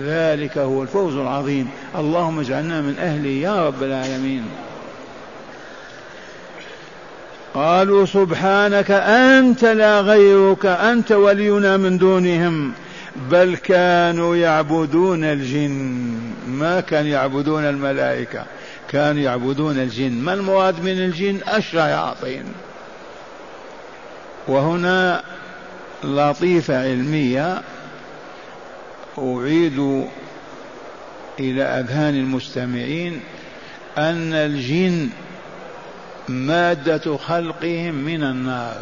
ذلك 0.00 0.58
هو 0.58 0.82
الفوز 0.82 1.16
العظيم. 1.16 1.68
اللهم 1.98 2.40
اجعلنا 2.40 2.80
من 2.80 2.98
أهله 2.98 3.28
يا 3.30 3.66
رب 3.66 3.82
العالمين. 3.82 4.44
قالوا 7.54 8.06
سبحانك 8.06 8.90
أنت 8.90 9.64
لا 9.64 10.00
غيرك 10.00 10.66
أنت 10.66 11.12
ولينا 11.12 11.76
من 11.76 11.98
دونهم. 11.98 12.72
بل 13.30 13.56
كانوا 13.56 14.36
يعبدون 14.36 15.24
الجن. 15.24 16.14
ما 16.48 16.80
كانوا 16.80 17.10
يعبدون 17.10 17.64
الملائكة. 17.64 18.44
كانوا 18.92 19.22
يعبدون 19.22 19.78
الجن. 19.78 20.12
ما 20.12 20.34
المراد 20.34 20.80
من 20.80 20.98
الجن؟ 20.98 21.40
الشياطين. 21.56 22.44
وهنا 24.48 25.22
لطيفة 26.04 26.82
علمية. 26.82 27.62
أعيد 29.18 30.06
إلى 31.40 31.62
أذهان 31.62 32.14
المستمعين 32.14 33.20
أن 33.98 34.32
الجن 34.32 35.08
مادة 36.28 37.16
خلقهم 37.16 37.94
من 37.94 38.22
النار 38.22 38.76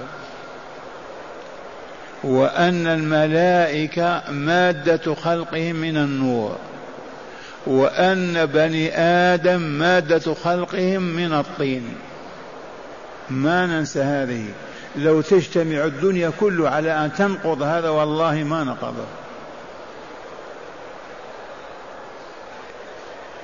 وأن 2.24 2.86
الملائكة 2.86 4.22
مادة 4.30 5.14
خلقهم 5.14 5.76
من 5.76 5.96
النور. 5.96 6.58
وأن 7.66 8.46
بني 8.46 8.98
آدم 8.98 9.60
مادة 9.60 10.34
خلقهم 10.44 11.02
من 11.02 11.32
الطين. 11.32 11.94
ما 13.30 13.66
ننسى 13.66 14.00
هذه. 14.00 14.44
لو 14.96 15.20
تجتمع 15.20 15.84
الدنيا 15.84 16.32
كله 16.40 16.68
على 16.68 17.04
أن 17.04 17.12
تنقض 17.14 17.62
هذا 17.62 17.88
والله 17.88 18.34
ما 18.34 18.64
نقضه 18.64 19.04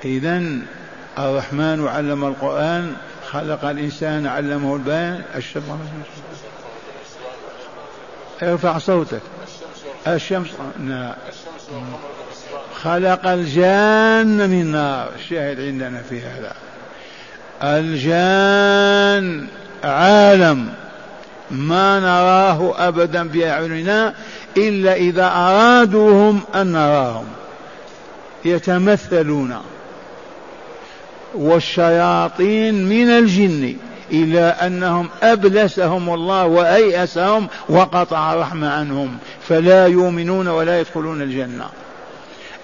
إذا 0.05 0.43
الرحمن 1.19 1.87
علم 1.87 2.25
القرآن 2.25 2.95
خلق 3.31 3.65
الإنسان 3.65 4.27
علمه 4.27 4.75
البيان. 4.75 5.23
الشمس. 5.35 5.63
ارفع 8.43 8.77
صوتك. 8.77 9.21
الشمس. 10.07 10.47
نعم 10.79 11.13
خلق 12.87 13.27
الجان 13.27 14.49
من 14.49 14.71
نار. 14.71 15.09
الشاهد 15.19 15.59
عندنا 15.59 16.01
في 16.09 16.21
هذا. 16.21 16.53
الجان 17.63 19.47
عالم 19.83 20.69
ما 21.51 21.99
نراه 21.99 22.87
أبدا 22.87 23.27
بأعيننا 23.27 24.13
إلا 24.57 24.93
إذا 24.93 25.31
أرادوهم 25.35 26.41
أن 26.55 26.67
نراهم. 26.67 27.25
يتمثلون. 28.45 29.55
والشياطين 31.35 32.85
من 32.89 33.09
الجن 33.09 33.75
إلى 34.11 34.39
أنهم 34.39 35.09
أبلسهم 35.23 36.13
الله 36.13 36.45
وأيأسهم 36.45 37.47
وقطع 37.69 38.33
الرحمة 38.33 38.69
عنهم. 38.69 39.17
فلا 39.49 39.87
يؤمنون 39.87 40.47
ولا 40.47 40.79
يدخلون 40.79 41.21
الجنة. 41.21 41.65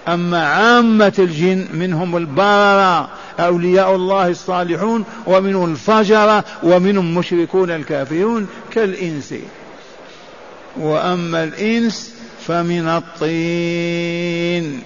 أما 0.08 0.46
عامة 0.46 1.12
الجن 1.18 1.66
منهم 1.72 2.16
البررة 2.16 3.08
أولياء 3.40 3.94
الله 3.94 4.28
الصالحون 4.28 5.04
ومنهم 5.26 5.72
الفجرة 5.72 6.44
ومنهم 6.62 7.14
مشركون 7.14 7.70
الكافرون 7.70 8.46
كالإنس. 8.70 9.34
وأما 10.76 11.44
الإنس 11.44 12.14
فمن 12.46 12.88
الطين. 12.88 14.82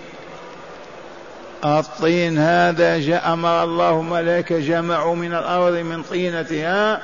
الطين 1.65 2.39
هذا 2.39 2.99
جاء 2.99 3.33
أمر 3.33 3.65
الله 3.65 4.03
ملائكة 4.03 4.59
جمعوا 4.61 5.17
من 5.17 5.35
الأرض 5.35 5.75
من 5.75 6.03
طينتها 6.03 7.03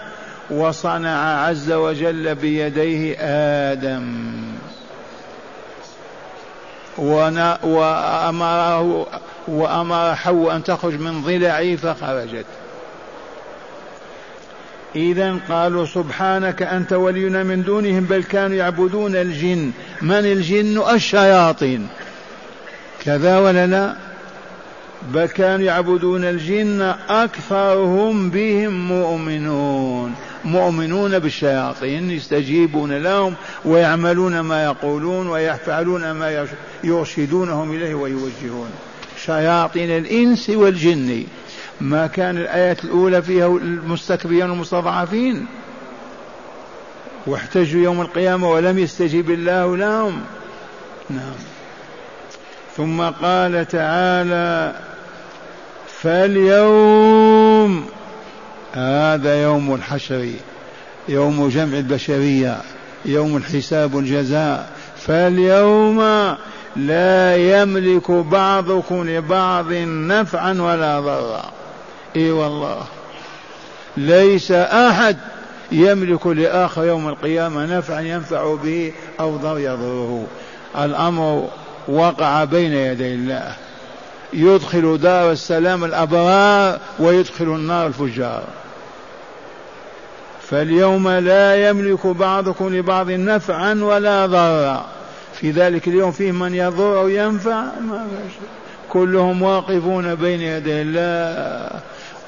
وصنع 0.51 1.47
عز 1.47 1.73
وجل 1.73 2.35
بيديه 2.35 3.17
آدم. 3.19 4.44
وأمره 6.99 9.07
وأمر 9.49 10.15
حواء 10.15 10.57
أن 10.57 10.65
تخرج 10.65 10.95
من 10.95 11.23
ضلعه 11.23 11.77
فخرجت. 11.77 12.47
إذا 14.97 15.37
قالوا 15.49 15.87
سبحانك 15.87 16.63
أنت 16.63 16.93
ولينا 16.93 17.43
من 17.43 17.63
دونهم 17.63 18.05
بل 18.05 18.23
كانوا 18.23 18.57
يعبدون 18.57 19.17
الجن. 19.17 19.71
من 20.03 20.13
الجن؟ 20.13 20.83
الشياطين. 20.95 21.89
كذا 23.05 23.39
ولا 23.39 23.67
لا؟ 23.67 23.95
بل 25.13 25.27
كانوا 25.27 25.67
يعبدون 25.67 26.25
الجن 26.25 26.95
أكثرهم 27.09 28.31
بهم 28.31 28.89
مؤمنون. 28.89 30.15
مؤمنون 30.45 31.19
بالشياطين 31.19 32.11
يستجيبون 32.11 32.93
لهم 32.93 33.35
ويعملون 33.65 34.41
ما 34.41 34.65
يقولون 34.65 35.27
ويفعلون 35.27 36.11
ما 36.11 36.47
يرشدونهم 36.85 37.73
إليه 37.73 37.95
ويوجهون. 37.95 38.71
شياطين 39.25 39.91
الإنس 39.91 40.51
والجن. 40.51 41.25
ما 41.81 42.07
كان 42.07 42.39
الآيات 42.39 42.85
الأولى 42.85 43.23
فيها 43.23 43.47
المستكبرين 43.47 44.51
والمستضعفين. 44.51 45.47
واحتجوا 47.27 47.83
يوم 47.83 48.01
القيامة 48.01 48.51
ولم 48.51 48.79
يستجيب 48.79 49.31
الله 49.31 49.77
لهم. 49.77 50.21
نعم. 51.11 51.35
ثم 52.77 53.03
قال 53.03 53.69
تعالى 53.69 54.75
فاليوم 56.05 57.87
هذا 58.73 59.43
يوم 59.43 59.75
الحشر 59.75 60.29
يوم 61.09 61.49
جمع 61.49 61.79
البشرية 61.79 62.57
يوم 63.05 63.37
الحساب 63.37 63.95
والجزاء 63.95 64.71
فاليوم 64.97 66.01
لا 66.77 67.37
يملك 67.37 68.11
بعضكم 68.11 69.09
لبعض 69.09 69.73
نفعا 69.73 70.53
ولا 70.53 71.01
ضرا. 71.01 71.45
إي 72.17 72.31
والله. 72.31 72.83
ليس 73.97 74.53
أحد 74.53 75.17
يملك 75.73 76.27
لآخر 76.27 76.85
يوم 76.85 77.09
القيامة 77.09 77.79
نفعا 77.79 78.01
ينفع 78.01 78.55
به 78.55 78.93
أو 79.21 79.37
ضر 79.37 79.59
يضره. 79.59 80.27
الأمر 80.79 81.49
وقع 81.89 82.45
بين 82.45 82.73
يدي 82.73 83.15
الله. 83.15 83.55
يدخل 84.35 84.99
دار 84.99 85.33
السلام 85.33 85.85
الأبرار 85.85 86.79
ويدخل 86.99 87.45
النار 87.45 87.87
الفجار. 87.87 88.43
فاليوم 90.43 91.09
لا 91.09 91.69
يملك 91.69 92.07
بعضكم 92.07 92.77
لبعض 92.77 93.11
نفعا 93.11 93.75
ولا 93.75 94.27
ضرا. 94.27 94.87
في 95.35 95.51
ذلك 95.51 95.89
اليوم 95.89 96.13
فيه 96.13 96.33
من 96.33 96.55
يضر 96.55 97.01
أو 97.01 97.09
ينفع 97.09 97.63
ما 97.81 98.07
كلهم 98.89 99.43
واقفون 99.43 100.15
بين 100.15 100.41
يدي 100.41 100.83
الله. 100.83 101.81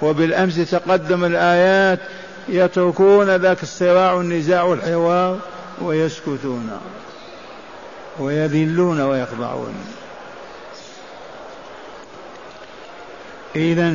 وبالأمس 0.03 0.71
تقدم 0.71 1.25
الآيات 1.25 2.01
يتركون 2.49 3.37
ذاك 3.37 3.63
الصراع 3.63 4.13
والنزاع 4.13 4.63
والحوار 4.63 5.39
ويسكتون. 5.83 6.71
ويذلون 8.19 9.01
ويخضعون. 9.01 9.75
إذا 13.57 13.95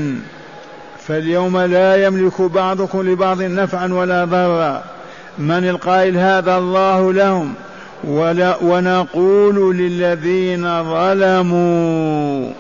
فاليوم 1.07 1.57
لا 1.57 2.05
يملك 2.05 2.41
بعضكم 2.41 3.09
لبعض 3.09 3.41
نفعا 3.41 3.93
ولا 3.93 4.25
ضرا. 4.25 4.83
من 5.39 5.69
القائل 5.69 6.17
هذا 6.17 6.57
الله 6.57 7.13
لهم؟ 7.13 7.53
ولا 8.03 8.57
ونقول 8.63 9.77
للذين 9.77 10.83
ظلموا. 10.83 12.51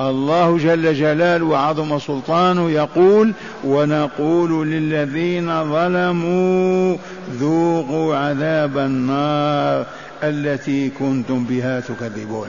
الله 0.00 0.58
جل 0.58 0.94
جلاله 0.94 1.44
وعظم 1.44 1.98
سلطانه 1.98 2.70
يقول 2.70 3.32
ونقول 3.64 4.70
للذين 4.70 5.64
ظلموا 5.64 6.96
ذوقوا 7.40 8.16
عذاب 8.16 8.78
النار 8.78 9.86
التي 10.22 10.90
كنتم 10.90 11.44
بها 11.44 11.80
تكذبون. 11.80 12.48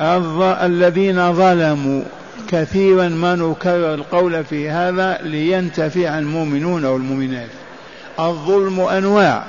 الذين 0.00 1.32
ظلموا 1.32 2.02
كثيرا 2.48 3.08
ما 3.08 3.34
نكرر 3.34 3.94
القول 3.94 4.44
في 4.44 4.70
هذا 4.70 5.18
لينتفع 5.22 6.18
المؤمنون 6.18 6.84
والمؤمنات. 6.84 7.48
الظلم 8.20 8.80
أنواع. 8.80 9.44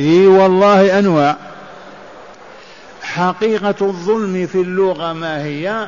إي 0.00 0.26
والله 0.26 0.98
أنواع. 0.98 1.36
حقيقة 3.02 3.74
الظلم 3.80 4.46
في 4.46 4.60
اللغة 4.60 5.12
ما 5.12 5.44
هي؟ 5.44 5.86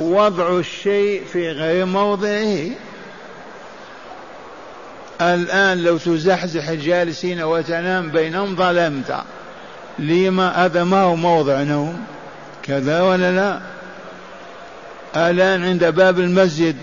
وضع 0.00 0.58
الشيء 0.58 1.22
في 1.32 1.50
غير 1.50 1.84
موضعه. 1.84 2.70
الآن 5.20 5.78
لو 5.78 5.98
تزحزح 5.98 6.68
الجالسين 6.68 7.42
وتنام 7.42 8.10
بينهم 8.10 8.56
ظلمت. 8.56 9.16
لما؟ 9.98 10.64
هذا 10.64 10.84
ما 10.84 11.02
هو 11.02 11.16
موضع 11.16 11.62
نوم. 11.62 12.04
كذا 12.66 13.02
ولا 13.02 13.32
لا؟ 13.32 13.60
الآن 15.30 15.64
عند 15.64 15.84
باب 15.84 16.18
المسجد 16.18 16.76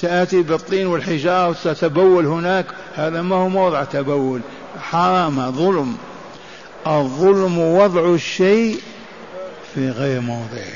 تأتي 0.00 0.42
بالطين 0.42 0.86
والحجارة 0.86 1.48
وتتبول 1.48 2.26
هناك 2.26 2.66
هذا 2.94 3.22
ما 3.22 3.36
هو 3.36 3.48
موضع 3.48 3.84
تبول 3.84 4.40
حرام 4.80 5.50
ظلم. 5.50 5.96
الظلم 6.86 7.58
وضع 7.58 8.14
الشيء 8.14 8.80
في 9.74 9.90
غير 9.90 10.20
موضعه. 10.20 10.74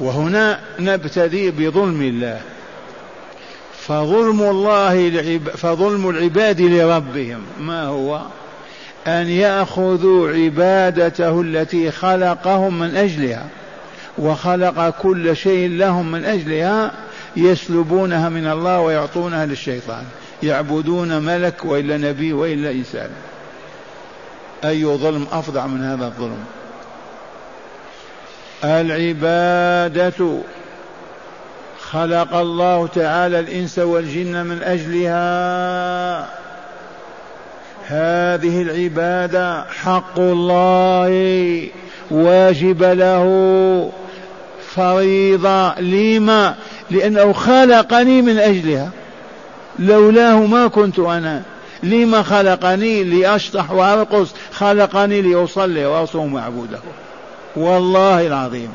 وهنا 0.00 0.60
نبتدي 0.78 1.50
بظلم 1.50 2.02
الله. 2.02 2.40
فظلم 3.80 4.42
الله 4.42 5.38
فظلم 5.38 6.10
العباد 6.10 6.60
لربهم 6.60 7.42
ما 7.60 7.86
هو؟ 7.86 8.22
أن 9.06 9.28
يأخذوا 9.28 10.30
عبادته 10.30 11.40
التي 11.40 11.90
خلقهم 11.90 12.78
من 12.78 12.96
أجلها 12.96 13.46
وخلق 14.18 14.90
كل 14.90 15.36
شيء 15.36 15.68
لهم 15.68 16.12
من 16.12 16.24
أجلها 16.24 16.92
يسلبونها 17.36 18.28
من 18.28 18.46
الله 18.46 18.80
ويعطونها 18.80 19.46
للشيطان. 19.46 20.04
يعبدون 20.42 21.22
ملك 21.22 21.64
وإلا 21.64 21.96
نبي 21.96 22.32
وإلا 22.32 22.70
إنسان. 22.70 23.10
أي 24.64 24.84
ظلم 24.84 25.26
أفظع 25.32 25.66
من 25.66 25.84
هذا 25.84 26.04
الظلم؟ 26.06 26.44
العبادة. 28.64 30.38
خلق 31.80 32.34
الله 32.34 32.86
تعالى 32.86 33.40
الإنس 33.40 33.78
والجن 33.78 34.46
من 34.46 34.62
أجلها. 34.62 36.41
هذه 37.92 38.62
العبادة 38.62 39.64
حق 39.64 40.18
الله 40.18 41.68
واجب 42.10 42.82
له 42.82 43.92
فريضة. 44.74 45.74
لما؟ 45.80 46.54
لأنه 46.90 47.32
خلقني 47.32 48.22
من 48.22 48.38
أجلها. 48.38 48.90
لولاه 49.78 50.46
ما 50.46 50.66
كنت 50.66 50.98
أنا. 50.98 51.42
لما 51.82 52.22
خلقني 52.22 53.04
لأشطح 53.04 53.70
وأرقص؟ 53.70 54.34
خلقني 54.52 55.22
لأصلي 55.22 55.86
وأصوم 55.86 56.32
معبوده 56.32 56.78
والله 57.56 58.26
العظيم. 58.26 58.72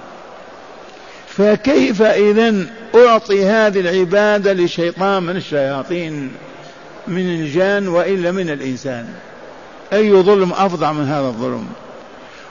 فكيف 1.27 2.01
إذا 2.01 2.55
أعطي 2.95 3.45
هذه 3.45 3.79
العبادة 3.79 4.53
لشيطان 4.53 5.23
من 5.23 5.35
الشياطين؟ 5.35 6.31
من 7.07 7.29
الجان 7.29 7.87
وإلا 7.87 8.31
من 8.31 8.49
الإنسان. 8.49 9.05
أي 9.93 10.11
ظلم 10.11 10.51
أفظع 10.51 10.91
من 10.91 11.07
هذا 11.07 11.27
الظلم. 11.27 11.67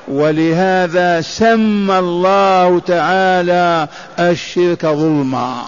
ولهذا 0.08 1.20
سمى 1.20 1.98
الله 1.98 2.78
تعالى 2.78 3.88
الشرك 4.18 4.86
ظلما. 4.86 5.62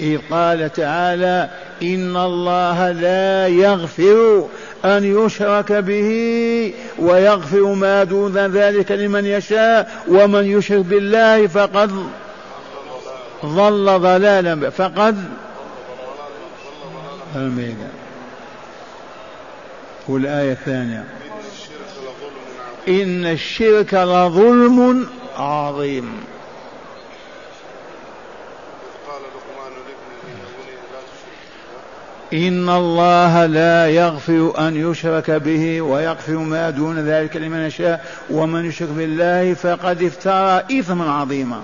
إذ 0.00 0.18
قال 0.30 0.72
تعالى 0.72 1.50
إن 1.82 2.16
الله 2.16 2.92
لا 2.92 3.46
يغفر 3.48 4.46
أن 4.84 5.24
يشرك 5.24 5.72
به 5.72 6.10
ويغفر 6.98 7.72
ما 7.72 8.04
دون 8.04 8.38
ذلك 8.38 8.92
لمن 8.92 9.26
يشاء 9.26 9.90
ومن 10.08 10.58
يشرك 10.58 10.84
بالله 10.84 11.46
فقد 11.46 11.90
ضل 13.44 13.98
ضلالا. 13.98 14.70
فقد 14.70 15.16
الميدان 17.36 17.90
والآية 20.08 20.52
الثانية. 20.52 21.04
إن 22.88 23.26
الشرك 23.26 23.94
لظلم 23.94 25.06
عظيم. 25.36 26.24
إن 32.32 32.68
الله 32.68 33.46
لا 33.46 33.88
يغفر 33.88 34.54
أن 34.58 34.90
يشرك 34.90 35.30
به 35.30 35.80
ويغفر 35.80 36.32
ما 36.32 36.70
دون 36.70 36.98
ذلك 36.98 37.36
لمن 37.36 37.66
يشاء. 37.66 38.06
ومن 38.30 38.64
يشرك 38.64 38.88
بالله 38.88 39.54
فقد 39.54 40.02
افترى 40.02 40.80
إثما 40.80 41.12
عظيما. 41.12 41.60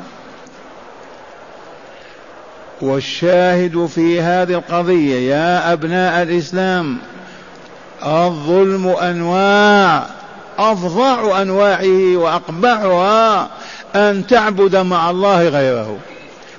والشاهد 2.81 3.87
في 3.87 4.21
هذه 4.21 4.55
القضية 4.55 5.35
يا 5.35 5.73
أبناء 5.73 6.23
الإسلام 6.23 6.99
الظلم 8.07 8.89
أنواع 8.89 10.07
أفظع 10.59 11.43
أنواعه 11.43 12.17
وأقبحها 12.17 13.49
أن 13.95 14.27
تعبد 14.27 14.77
مع 14.77 15.11
الله 15.11 15.49
غيره 15.49 15.97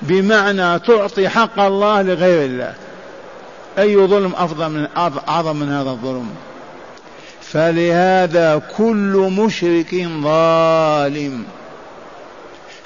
بمعنى 0.01 0.79
تعطي 0.79 1.29
حق 1.29 1.59
الله 1.59 2.01
لغير 2.01 2.45
الله. 2.45 2.73
أي 3.79 4.07
ظلم 4.07 4.33
أفضل 4.37 4.69
من 4.69 4.87
أعظم 5.27 5.55
من 5.55 5.69
هذا 5.69 5.89
الظلم؟ 5.89 6.29
فلهذا 7.41 8.61
كل 8.77 9.31
مشرك 9.37 10.07
ظالم. 10.23 11.43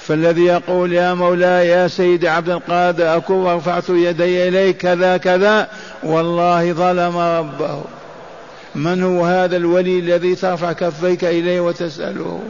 فالذي 0.06 0.44
يقول 0.44 0.92
يا 0.92 1.14
مولاي 1.14 1.68
يا 1.68 1.88
سيدي 1.88 2.28
عبد 2.28 2.50
القادر 2.50 3.16
أكون 3.16 3.46
رفعت 3.46 3.88
يدي 3.88 4.48
إليك 4.48 4.76
كذا 4.76 5.16
كذا 5.16 5.68
والله 6.02 6.72
ظلم 6.72 7.16
ربه. 7.16 7.82
من 8.74 9.02
هو 9.02 9.24
هذا 9.24 9.56
الولي 9.56 9.98
الذي 9.98 10.34
ترفع 10.34 10.72
كفيك 10.72 11.24
إليه 11.24 11.60
وتسأله؟ 11.60 12.42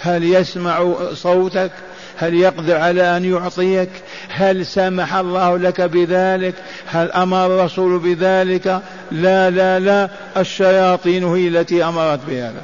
هل 0.00 0.24
يسمع 0.24 0.94
صوتك؟ 1.12 1.70
هل 2.16 2.34
يقدر 2.34 2.76
على 2.76 3.16
أن 3.16 3.24
يعطيك؟ 3.24 3.90
هل 4.28 4.66
سمح 4.66 5.14
الله 5.14 5.58
لك 5.58 5.80
بذلك؟ 5.80 6.54
هل 6.86 7.12
أمر 7.12 7.46
الرسول 7.46 7.98
بذلك؟ 7.98 8.80
لا 9.10 9.50
لا 9.50 9.78
لا. 9.78 10.08
الشياطين 10.36 11.24
هي 11.24 11.48
التي 11.48 11.84
أمرت 11.84 12.20
بهذا. 12.28 12.62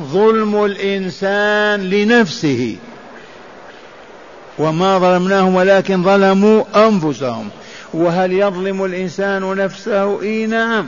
ظلم 0.00 0.64
الإنسان 0.64 1.90
لنفسه. 1.90 2.76
وما 4.58 4.98
ظلمناهم 4.98 5.54
ولكن 5.54 6.02
ظلموا 6.02 6.64
أنفسهم. 6.88 7.48
وهل 7.94 8.32
يظلم 8.32 8.84
الإنسان 8.84 9.54
نفسه؟ 9.54 10.22
إي 10.22 10.46
نعم. 10.46 10.86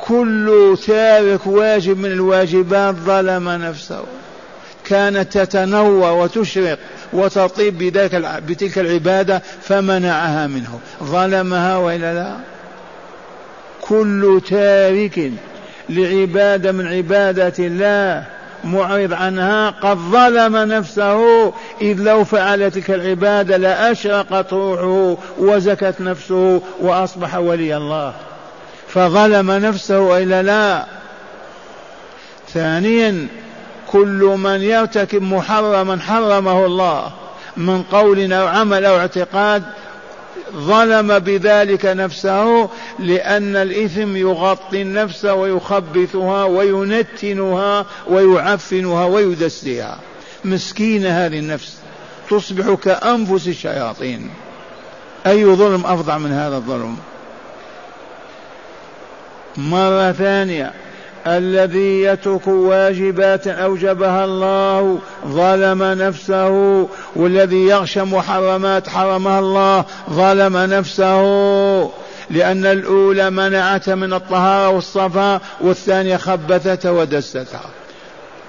كل 0.00 0.76
تارك 0.86 1.46
واجب 1.46 1.98
من 1.98 2.12
الواجبات 2.12 2.94
ظلم 2.94 3.48
نفسه. 3.48 4.02
كانت 4.84 5.38
تتنوى 5.38 6.10
وتشرق 6.10 6.78
وتطيب 7.12 7.78
بذلك 7.78 8.42
بتلك 8.48 8.78
العبادة 8.78 9.42
فمنعها 9.62 10.46
منه. 10.46 10.80
ظلمها 11.02 11.76
وإلا 11.76 12.14
لا. 12.14 12.36
كل 13.80 14.40
تارك 14.48 15.32
لعبادة 15.88 16.72
من 16.72 16.86
عبادة 16.86 17.52
الله. 17.58 18.24
معرض 18.64 19.12
عنها 19.12 19.70
قد 19.70 19.96
ظلم 19.96 20.56
نفسه. 20.56 21.52
إذ 21.80 22.00
لو 22.00 22.24
فعل 22.24 22.70
تلك 22.70 22.90
العبادة 22.90 23.56
لأشرقت 23.56 24.52
روحه 24.52 25.16
وزكت 25.38 25.94
نفسه 26.00 26.62
وأصبح 26.80 27.34
ولي 27.34 27.76
الله. 27.76 28.14
فظلم 28.88 29.50
نفسه 29.50 30.00
وإلا 30.00 30.42
لا. 30.42 30.84
ثانيا 32.54 33.26
كل 33.86 34.36
من 34.38 34.62
يرتكب 34.62 35.22
محرما 35.22 35.98
حرمه 36.00 36.66
الله 36.66 37.10
من 37.56 37.82
قول 37.82 38.32
أو 38.32 38.46
عمل 38.46 38.84
أو 38.84 38.98
اعتقاد 38.98 39.62
ظلم 40.56 41.18
بذلك 41.18 41.86
نفسه 41.86 42.68
لأن 42.98 43.56
الإثم 43.56 44.16
يغطي 44.16 44.82
النفس 44.82 45.24
ويخبثها 45.24 46.44
وينتنها 46.44 47.86
ويعفنها 48.08 49.04
ويدسها 49.04 49.98
مسكينة 50.44 51.08
هذه 51.08 51.38
النفس. 51.38 51.76
تصبح 52.30 52.74
كأنفس 52.74 53.48
الشياطين. 53.48 54.30
أي 55.26 55.44
ظلم 55.44 55.86
أفظع 55.86 56.18
من 56.18 56.32
هذا 56.32 56.56
الظلم؟ 56.56 56.96
مرة 59.56 60.12
ثانية. 60.12 60.72
الذي 61.26 62.02
يترك 62.02 62.46
واجبات 62.46 63.46
أوجبها 63.46 64.24
الله 64.24 64.98
ظلم 65.26 65.82
نفسه. 65.82 66.88
والذي 67.16 67.66
يغشى 67.66 68.02
محرمات 68.02 68.88
حرمها 68.88 69.38
الله 69.38 69.84
ظلم 70.10 70.56
نفسه. 70.56 71.22
لأن 72.30 72.66
الأولى 72.66 73.30
منعته 73.30 73.94
من 73.94 74.12
الطهارة 74.12 74.68
والصفاء 74.68 75.40
والثانية 75.60 76.16
خبثتها 76.16 76.90
ودستها. 76.90 77.70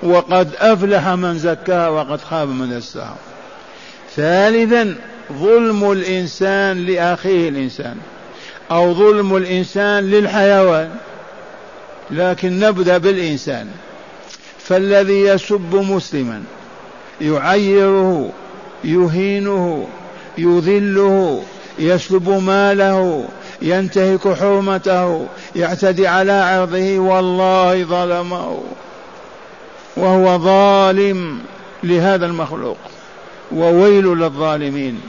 وقد 0.03 0.49
أفلح 0.59 1.07
من 1.07 1.37
زكاها 1.37 1.89
وقد 1.89 2.21
خاب 2.21 2.47
من 2.47 2.77
دسها 2.77 3.15
ثالثا 4.15 4.95
ظلم 5.33 5.91
الإنسان 5.91 6.85
لأخيه 6.85 7.49
الإنسان 7.49 7.95
أو 8.71 8.93
ظلم 8.93 9.35
الإنسان 9.35 10.09
للحيوان. 10.09 10.89
لكن 12.11 12.59
نبدأ 12.59 12.97
بالإنسان. 12.97 13.67
فالذي 14.59 15.21
يسب 15.21 15.75
مسلما 15.75 16.43
يعيره 17.21 18.29
يهينه 18.83 19.87
يذله 20.37 21.43
يسلب 21.79 22.29
ماله 22.29 23.25
ينتهك 23.61 24.33
حرمته 24.33 25.27
يعتدي 25.55 26.07
على 26.07 26.31
عرضه 26.31 26.99
والله 26.99 27.83
ظلمه. 27.83 28.63
وهو 29.97 30.39
ظالم 30.39 31.39
لهذا 31.83 32.25
المخلوق 32.25 32.77
وويل 33.51 34.05
للظالمين. 34.05 35.01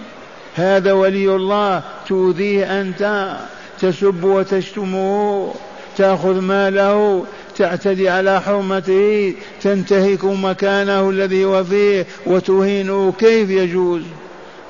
هذا 0.54 0.92
ولي 0.92 1.37
الله 1.37 1.83
تؤذيه 2.07 2.80
أنت 2.80 3.33
تسب 3.80 4.24
وتشتمه. 4.24 5.54
تأخذ 5.96 6.40
ماله 6.40 7.24
تعتدي 7.57 8.09
على 8.09 8.40
حرمته 8.40 9.35
تنتهك 9.62 10.24
مكانه 10.24 11.11
الذي 11.11 11.44
هو 11.44 11.64
فيه 11.64 12.07
وتهينه 12.26 13.12
كيف 13.18 13.50
يجوز؟ 13.50 14.02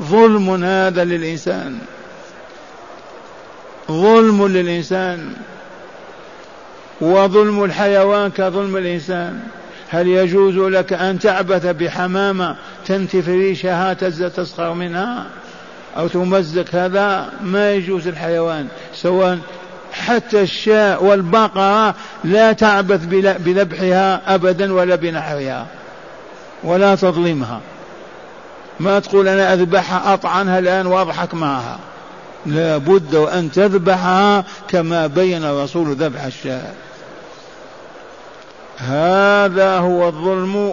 ظلم 0.02 0.64
هذا 0.64 1.04
للإنسان. 1.04 1.78
ظلم 3.90 4.46
للإنسان. 4.46 5.32
وظلم 7.00 7.64
الحيوان 7.64 8.30
كظلم 8.30 8.76
الإنسان. 8.76 9.40
هل 9.88 10.08
يجوز 10.08 10.56
لك 10.56 10.92
أن 10.92 11.18
تعبث 11.18 11.66
بحمامة 11.66 12.56
تنتف 12.86 13.28
ريشها 13.28 13.92
تسخر 13.92 14.74
منها؟ 14.74 15.26
أو 15.96 16.08
تمزق 16.08 16.74
هذا؟ 16.74 17.32
ما 17.42 17.72
يجوز 17.72 18.08
الحيوان 18.08 18.68
سواء 18.94 19.38
حتى 19.94 20.42
الشاء 20.42 21.04
والبقرة 21.04 21.94
لا 22.24 22.52
تعبث 22.52 23.04
بذبحها 23.38 24.34
أبدا 24.34 24.72
ولا 24.72 24.94
بنحرها 24.94 25.66
ولا 26.64 26.94
تظلمها. 26.94 27.60
ما 28.80 28.98
تقول 28.98 29.28
أنا 29.28 29.52
أذبحها 29.54 30.14
أطعنها 30.14 30.58
الآن 30.58 30.86
وأضحك 30.86 31.34
معها. 31.34 31.78
لا 32.46 32.76
بد 32.76 33.14
أن 33.14 33.50
تذبحها 33.52 34.44
كما 34.68 35.06
بين 35.06 35.44
الرسول 35.44 35.94
ذبح 35.94 36.24
الشاة 36.24 36.72
هذا 38.78 39.78
هو 39.78 40.08
الظلم 40.08 40.72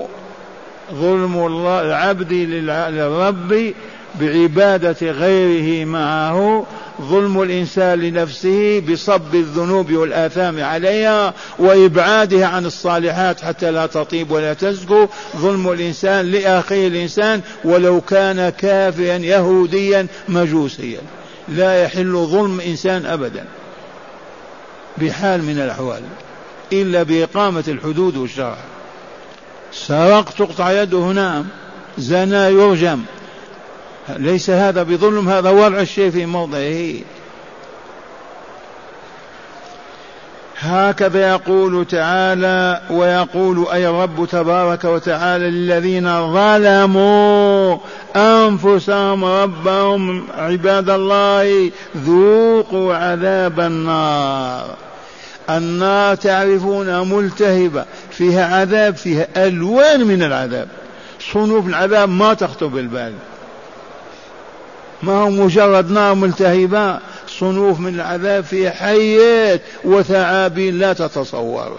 ظلم 0.94 1.46
الله 1.46 1.82
العبد 1.82 2.34
للرب 2.34 3.74
بعبادة 4.20 5.12
غيره 5.12 5.86
معه 5.86 6.66
ظلم 7.02 7.42
الإنسان 7.42 8.00
لنفسه 8.00 8.80
بصب 8.80 9.36
الذنوب 9.36 9.94
والآثام 9.94 10.64
عليها 10.64 11.34
وإبعادها 11.60 12.48
عن 12.48 12.66
الصالحات 12.66 13.42
حتى 13.42 13.72
لا 13.72 13.86
تطيب 13.86 14.32
ولا 14.32 14.54
تزكو. 14.54 15.08
ظلم 15.38 15.72
الإنسان 15.72 16.32
لأخيه 16.32 16.88
الإنسان 16.88 17.42
ولو 17.64 18.02
كان 18.02 18.50
كافرا 18.50 19.18
يهوديا 19.18 20.08
مجوسيا. 20.30 21.00
لا 21.50 21.84
يحل 21.84 22.14
ظلم 22.14 22.60
إنسان 22.60 23.06
أبدا 23.06 23.46
بحال 24.98 25.44
من 25.44 25.60
الأحوال 25.60 26.02
إلا 26.74 27.04
بإقامة 27.04 27.64
الحدود 27.68 28.18
والشرع. 28.18 28.58
سرق 29.74 30.30
تقطع 30.30 30.82
يده 30.82 31.06
نعم 31.06 31.46
زنا 31.98 32.50
يرجم. 32.50 33.00
ليس 34.17 34.50
هذا 34.50 34.84
بظلم 34.84 35.30
هذا 35.30 35.50
وضع 35.50 35.80
الشيء 35.80 36.12
في 36.12 36.26
موضعه. 36.26 36.93
هكذا 40.63 41.30
يقول 41.30 41.86
تعالى 41.86 42.82
ويقول 42.89 43.67
أي 43.74 43.88
الرب 43.88 44.28
تبارك 44.32 44.84
وتعالى 44.84 45.50
للذين 45.50 46.34
ظلموا 46.34 47.78
أنفسهم 48.15 49.26
ربهم 49.26 50.28
عباد 50.38 50.89
الله 50.89 51.71
ذوقوا 51.97 52.95
عذاب 52.95 53.60
النار. 53.60 54.76
النار 55.50 56.15
تعرفونها 56.15 57.04
ملتهبة 57.04 57.86
فيها 58.12 58.56
عذاب 58.56 58.95
فيها 58.95 59.28
ألوان 59.38 60.08
من 60.08 60.24
العذاب. 60.24 60.67
صنوف 61.34 61.67
العذاب 61.67 62.10
ما 62.10 62.34
تخطر 62.34 62.67
بالبال. 62.67 63.13
ما 65.04 65.14
هو 65.14 65.30
مجرد 65.30 65.92
نار 65.92 66.14
ملتهبة 66.16 67.00
صنوف 67.28 67.80
من 67.80 67.96
العذاب 67.96 68.44
فيها 68.44 68.72
حيات 68.72 69.62
وثعابين 69.84 70.80
لا 70.80 70.94
تتصور 70.94 71.78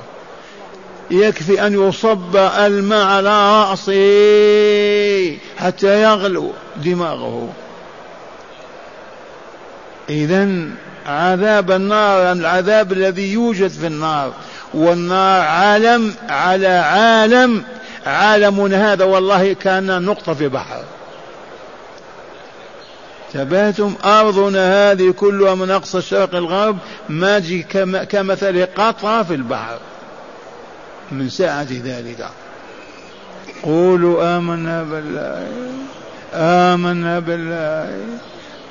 يكفي 1.10 1.66
أن 1.66 1.88
يصب 1.88 2.36
الماء 2.36 3.06
على 3.06 3.62
رأسه 3.62 5.38
حتى 5.58 6.02
يغلو 6.02 6.52
دماغه. 6.76 7.48
إذا 10.10 10.48
عذاب 11.06 11.70
النار 11.70 12.32
العذاب 12.32 12.92
الذي 12.92 13.32
يوجد 13.32 13.70
في 13.70 13.86
النار 13.86 14.32
والنار 14.74 15.40
عالم 15.40 16.14
على 16.28 16.68
عالم 16.68 17.62
عالمنا 18.06 18.92
هذا 18.92 19.04
والله 19.04 19.52
كأن 19.52 20.02
نقطة 20.02 20.34
في 20.34 20.48
بحر. 20.48 20.84
تباتم 23.32 23.94
أرضنا 24.04 24.92
هذه 24.92 25.10
كلها 25.10 25.54
من 25.54 25.70
أقصى 25.70 25.98
الشرق 25.98 26.34
الغرب 26.34 26.78
ما 27.08 27.38
جي 27.38 27.62
كمثل 28.10 28.66
قطرة 28.66 29.22
في 29.22 29.34
البحر. 29.34 29.78
من 31.12 31.28
ساعة 31.28 31.66
ذلك. 31.70 32.28
قولوا 33.62 34.36
آمنا 34.36 34.82
بالله 34.82 35.48
آمنا 36.34 37.18
بالله 37.18 37.98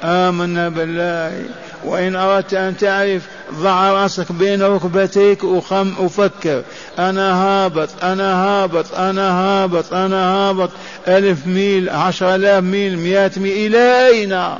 آمنا 0.04 0.70
بالله. 0.70 1.46
وإن 1.86 2.16
أردت 2.16 2.54
أن 2.54 2.78
تعرف 2.78 3.22
ضع 3.54 3.92
رأسك 3.92 4.32
بين 4.32 4.64
ركبتيك 4.64 5.44
وخم 5.44 5.94
وفكر. 6.00 6.64
أنا 7.00 7.44
هابط 7.44 7.90
أنا 8.04 8.44
هابط 8.44 8.96
أنا 8.96 9.32
هابط 9.32 9.94
أنا 9.94 10.26
هابط. 10.26 10.70
ألف 11.08 11.48
ميل 11.48 11.90
عشر 11.90 12.36
آلاف 12.36 12.64
ميل 12.64 12.98
مئات 12.98 13.38
ميل 13.38 13.76
إلى 13.76 14.08
أين 14.08 14.58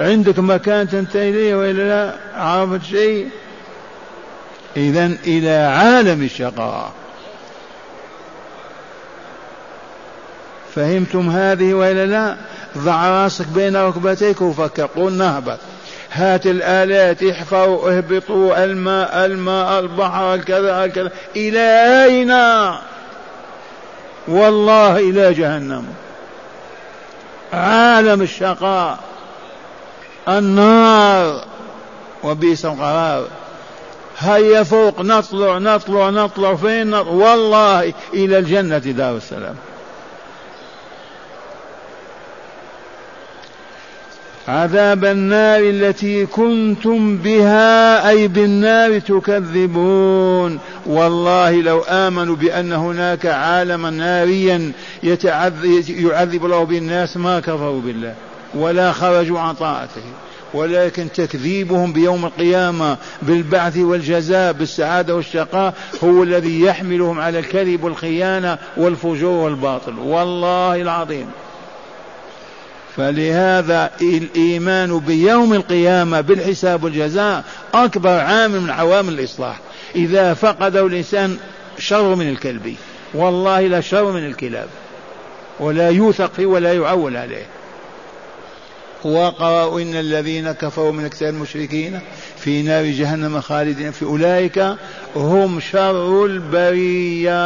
عندك 0.00 0.38
مكان 0.38 0.88
تنتهي 0.88 1.30
إليه 1.30 1.54
وإلا 1.54 1.82
لا؟ 1.82 2.14
عرفت 2.42 2.84
شيء؟ 2.84 3.28
إذا 4.76 5.06
إلى 5.26 5.50
عالم 5.50 6.22
الشقاء. 6.22 6.92
فهمتم 10.74 11.30
هذه 11.30 11.74
وإلا 11.74 12.06
لا؟ 12.06 12.36
ضع 12.78 13.24
راسك 13.24 13.46
بين 13.46 13.76
ركبتيك 13.76 14.42
وفكر 14.42 14.86
قل 14.96 15.12
نهبط 15.12 15.58
هات 16.12 16.46
الآلات 16.46 17.22
احفروا 17.22 17.90
اهبطوا 17.90 18.64
الماء 18.64 19.26
الماء 19.26 19.80
البحر 19.80 20.34
الكذا 20.34 20.84
الكذا. 20.84 21.10
إلى 21.36 22.04
أين؟ 22.04 22.30
والله 24.28 24.98
إلى 24.98 25.34
جهنم. 25.34 25.86
عالم 27.52 28.22
الشقاء. 28.22 28.98
النار. 30.28 31.44
وبئس 32.24 32.64
القرار. 32.64 33.24
هيا 34.18 34.62
فوق 34.62 35.00
نطلع 35.00 35.58
نطلع 35.58 36.10
نطلع. 36.10 36.54
فين 36.54 36.94
والله 36.94 37.92
إلى 38.14 38.38
الجنة 38.38 38.78
دار 38.78 39.16
السلام. 39.16 39.54
عذاب 44.48 45.04
النار 45.04 45.60
التي 45.60 46.26
كنتم 46.26 47.16
بها 47.16 48.08
أي 48.08 48.28
بالنار 48.28 48.98
تكذبون. 48.98 50.58
والله 50.86 51.60
لو 51.60 51.80
آمنوا 51.80 52.36
بأن 52.36 52.72
هناك 52.72 53.26
عالما 53.26 53.90
ناريا 53.90 54.72
يعذب 55.88 56.44
الله 56.44 56.64
به 56.64 56.78
الناس 56.78 57.16
ما 57.16 57.40
كفروا 57.40 57.80
بالله 57.80 58.14
ولا 58.54 58.92
خرجوا 58.92 59.40
عن 59.40 59.54
طاعته. 59.54 60.02
ولكن 60.54 61.12
تكذيبهم 61.12 61.92
بيوم 61.92 62.24
القيامة 62.24 62.96
بالبعث 63.22 63.76
والجزاء 63.76 64.52
بالسعادة 64.52 65.14
والشقاء 65.16 65.74
هو 66.04 66.22
الذي 66.22 66.60
يحملهم 66.60 67.20
على 67.20 67.38
الكذب 67.38 67.84
والخيانة 67.84 68.58
والفجور 68.76 69.44
والباطل. 69.44 69.98
والله 69.98 70.82
العظيم. 70.82 71.26
فلهذا 72.96 73.90
الإيمان 74.00 74.98
بيوم 74.98 75.54
القيامة 75.54 76.20
بالحساب 76.20 76.84
والجزاء 76.84 77.44
أكبر 77.74 78.10
عامل 78.10 78.60
من 78.60 78.70
عوامل 78.70 79.12
الإصلاح. 79.12 79.60
إذا 79.96 80.34
فقده 80.34 80.86
الإنسان 80.86 81.38
شر 81.78 82.14
من 82.14 82.28
الكلب. 82.28 82.74
والله 83.14 83.60
لا 83.60 83.80
شر 83.80 84.12
من 84.12 84.26
الكلاب. 84.26 84.68
ولا 85.60 85.90
يوثق 85.90 86.32
فيه 86.32 86.46
ولا 86.46 86.72
يعول 86.72 87.16
عليه. 87.16 87.46
وقرأوا 89.04 89.80
إن 89.80 89.94
الذين 89.94 90.52
كفروا 90.52 90.92
من 90.92 91.04
أكثر 91.04 91.28
المشركين 91.28 92.00
في 92.38 92.62
نار 92.62 92.84
جهنم 92.84 93.40
خالدين. 93.40 93.90
في 93.90 94.04
أولئك 94.04 94.76
هم 95.16 95.60
شر 95.60 96.24
البرية. 96.24 97.36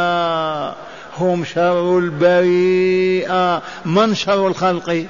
هم 1.17 1.43
شر 1.45 1.97
البرية. 1.97 3.61
من 3.85 4.15
شر 4.15 4.47
الخلق؟ 4.47 5.05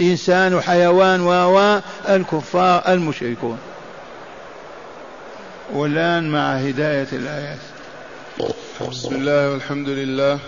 إنسان 0.00 0.54
وحيوان 0.54 1.20
و 1.20 1.80
الكفار 2.08 2.82
المشركون. 2.88 3.58
والآن 5.72 6.30
مع 6.30 6.54
هداية 6.54 7.08
الآيات. 7.12 7.58
بسم 8.90 9.14
الله 9.14 9.50
والحمد 9.50 9.88
لله. 9.88 10.38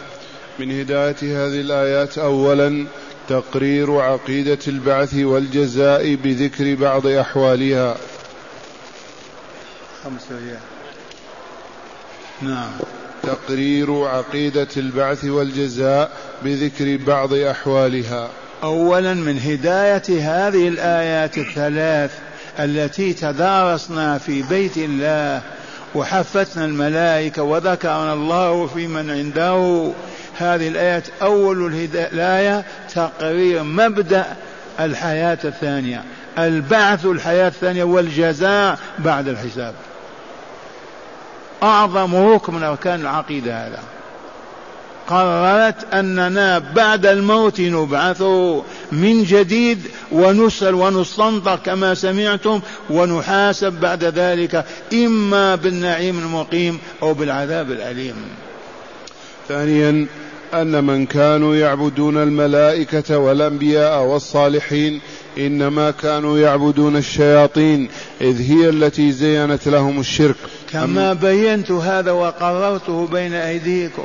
من 0.59 0.81
هداية 0.81 1.17
هذه 1.23 1.61
الآيات 1.61 2.19
أولا 2.19 2.87
تقرير 3.29 4.01
عقيدة 4.01 4.59
البعث 4.69 5.15
والجزاء 5.15 6.15
بذكر 6.15 6.75
بعض 6.75 7.07
أحوالها. 7.07 7.97
خمسة 10.05 10.59
نعم. 12.43 12.71
تقرير 13.23 14.05
عقيدة 14.05 14.69
البعث 14.77 15.25
والجزاء 15.25 16.11
بذكر 16.43 16.97
بعض 17.07 17.35
أحوالها. 17.35 18.31
اولا 18.65 19.15
من 19.15 19.39
هداية 19.39 20.03
هذه 20.09 20.69
الآيات 20.69 21.39
الثلاث 21.39 22.11
التي 22.59 23.13
تدارسنا 23.13 24.19
في 24.19 24.43
بيت 24.43 24.77
الله 24.77 25.43
وحفتنا 25.95 26.65
الملائكة 26.65 27.43
وذكرنا 27.43 28.13
الله 28.13 28.67
في 28.67 28.87
من 28.87 29.11
عنده. 29.11 29.91
هذه 30.39 30.69
الآيات 30.69 31.05
أول 31.23 31.89
الايه 31.95 32.65
تقرير 32.95 33.63
مبدأ 33.63 34.27
الحياة 34.81 35.39
الثانية 35.45 36.03
البعث 36.39 37.07
الحياة 37.07 37.49
الثانية 37.49 37.85
والجزاء 37.85 38.79
بعد 38.99 39.29
الحساب. 39.29 39.75
أعظم 41.63 42.15
ركن 42.15 42.55
من 42.55 42.63
أركان 42.63 43.01
العقيدة 43.01 43.67
هذا. 43.67 43.94
قررت 45.09 45.95
أننا 45.95 46.59
بعد 46.59 47.07
الموت 47.07 47.61
نبعث 47.61 48.23
من 48.93 49.25
جديد 49.25 49.79
ونسأل 50.13 50.75
ونستنطق 50.75 51.63
كما 51.63 51.95
سمعتم 51.95 52.61
ونحاسب 52.91 53.73
بعد 53.73 54.05
ذلك 54.05 54.65
إما 54.93 55.55
بالنعيم 55.55 56.19
المقيم 56.19 56.79
أو 57.03 57.15
بالعذاب 57.15 57.71
الأليم. 57.71 58.15
ثانيا 59.49 60.07
أن 60.55 60.85
من 60.85 61.07
كانوا 61.07 61.57
يعبدون 61.57 62.17
الملائكة 62.17 63.19
والأنبياء 63.19 64.03
والصالحين 64.03 65.01
إنما 65.39 65.91
كانوا 65.91 66.39
يعبدون 66.39 66.97
الشياطين 66.97 67.89
إذ 68.21 68.51
هي 68.51 68.69
التي 68.69 69.13
زينت 69.13 69.69
لهم 69.69 70.01
الشرك. 70.01 70.37
كما 70.73 71.13
بينت 71.13 71.71
هذا 71.71 72.11
وقررته 72.11 73.07
بين 73.07 73.33
أيديكم. 73.33 74.05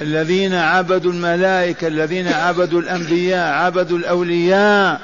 الذين 0.00 0.54
عبدوا 0.54 1.12
الملائكة 1.12 1.86
الذين 1.86 2.28
عبدوا 2.28 2.80
الأنبياء 2.80 3.52
عبدوا 3.52 3.98
الأولياء 3.98 5.00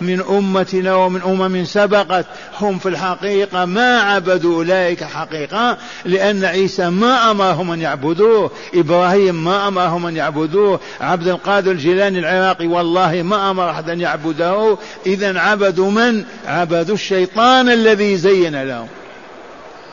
من 0.00 0.20
أمتنا 0.20 0.94
ومن 0.94 1.22
أمم 1.22 1.64
سبقت 1.64 2.26
هم 2.60 2.78
في 2.78 2.88
الحقيقة 2.88 3.64
ما 3.64 4.00
عبدوا 4.00 4.56
أولئك 4.56 5.04
حقيقة 5.04 5.76
لأن 6.04 6.44
عيسى 6.44 6.90
ما 6.90 7.30
أمرهم 7.30 7.70
أن 7.70 7.80
يعبدوه 7.80 8.50
إبراهيم 8.74 9.44
ما 9.44 9.68
أمرهم 9.68 10.06
أن 10.06 10.16
يعبدوه 10.16 10.80
عبد 11.00 11.28
القادر 11.28 11.70
الجيلاني 11.70 12.18
العراقي 12.18 12.66
والله 12.66 13.22
ما 13.22 13.50
أمر 13.50 13.70
أحد 13.70 13.90
أن 13.90 14.00
يعبده 14.00 14.76
إذا 15.06 15.38
عبدوا 15.38 15.90
من؟ 15.90 16.24
عبدوا 16.46 16.94
الشيطان 16.94 17.68
الذي 17.68 18.16
زين 18.16 18.62
لهم. 18.62 18.86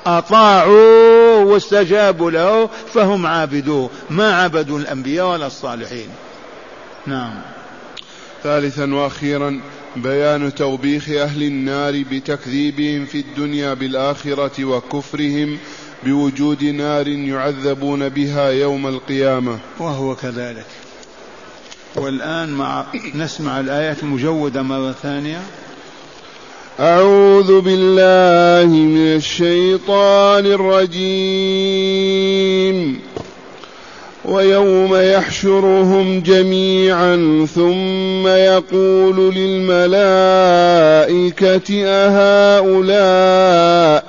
أطاعوا 0.06 1.17
واستجابوا 1.44 2.32
له 2.32 2.70
فهم 2.94 3.26
عابدوه 3.26 3.90
ما 4.10 4.36
عبدوا 4.36 4.80
الأنبياء 4.80 5.32
ولا 5.32 5.48
الصالحين. 5.48 6.10
نعم. 7.06 7.34
ثالثا 8.44 8.94
وأخيرا 8.94 9.62
بيان 9.96 10.56
توبيخ 10.56 11.10
أهل 11.10 11.44
النار 11.44 12.04
بتكذيبهم 12.12 13.06
في 13.06 13.20
الدنيا 13.20 13.74
بالآخرة 13.74 14.66
وكفرهم 14.66 15.58
بوجود 16.04 16.64
نار 16.64 17.08
يعذبون 17.08 18.10
بها 18.10 18.50
يوم 18.50 18.88
القيامة. 18.88 19.60
وهو 19.80 20.16
كذلك. 20.16 20.66
والآن 21.96 22.50
مع 22.50 22.86
نسمع 23.16 23.60
الآيات 23.60 24.04
المجودة 24.04 24.62
مرة 24.62 24.92
ثانية. 24.92 25.42
أعوذ 26.80 27.62
بالله 27.62 28.76
من 28.76 29.16
الشيطان 29.16 30.46
الرجيم. 30.46 31.08
ويوم 34.26 34.96
يحشرهم 34.96 36.20
جميعا 36.20 37.48
ثم 37.56 38.28
يقول 38.28 39.36
للملائكة 39.36 39.86
أهؤلاء 41.86 44.04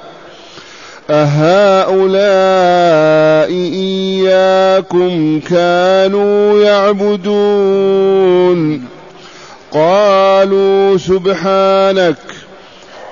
أهؤلاء 1.10 2.20
إياكم 3.50 5.40
كانوا 5.40 6.62
يعبدون. 6.62 8.18
قالوا 9.72 10.98
سبحانك 10.98 12.16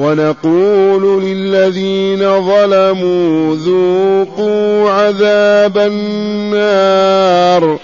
ونقول 0.00 1.24
للذين 1.24 2.18
ظلموا 2.18 3.56
ذوقوا 3.56 4.90
عذاب 4.90 5.78
النار. 5.78 7.78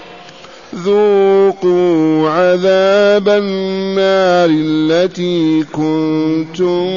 ذوقوا 0.75 2.29
عذاب 2.29 3.29
النار 3.29 4.49
التي 4.49 5.63
كنتم 5.73 6.87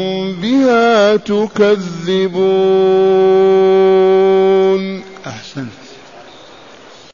بها 0.43 1.17
تكذبون. 1.17 2.71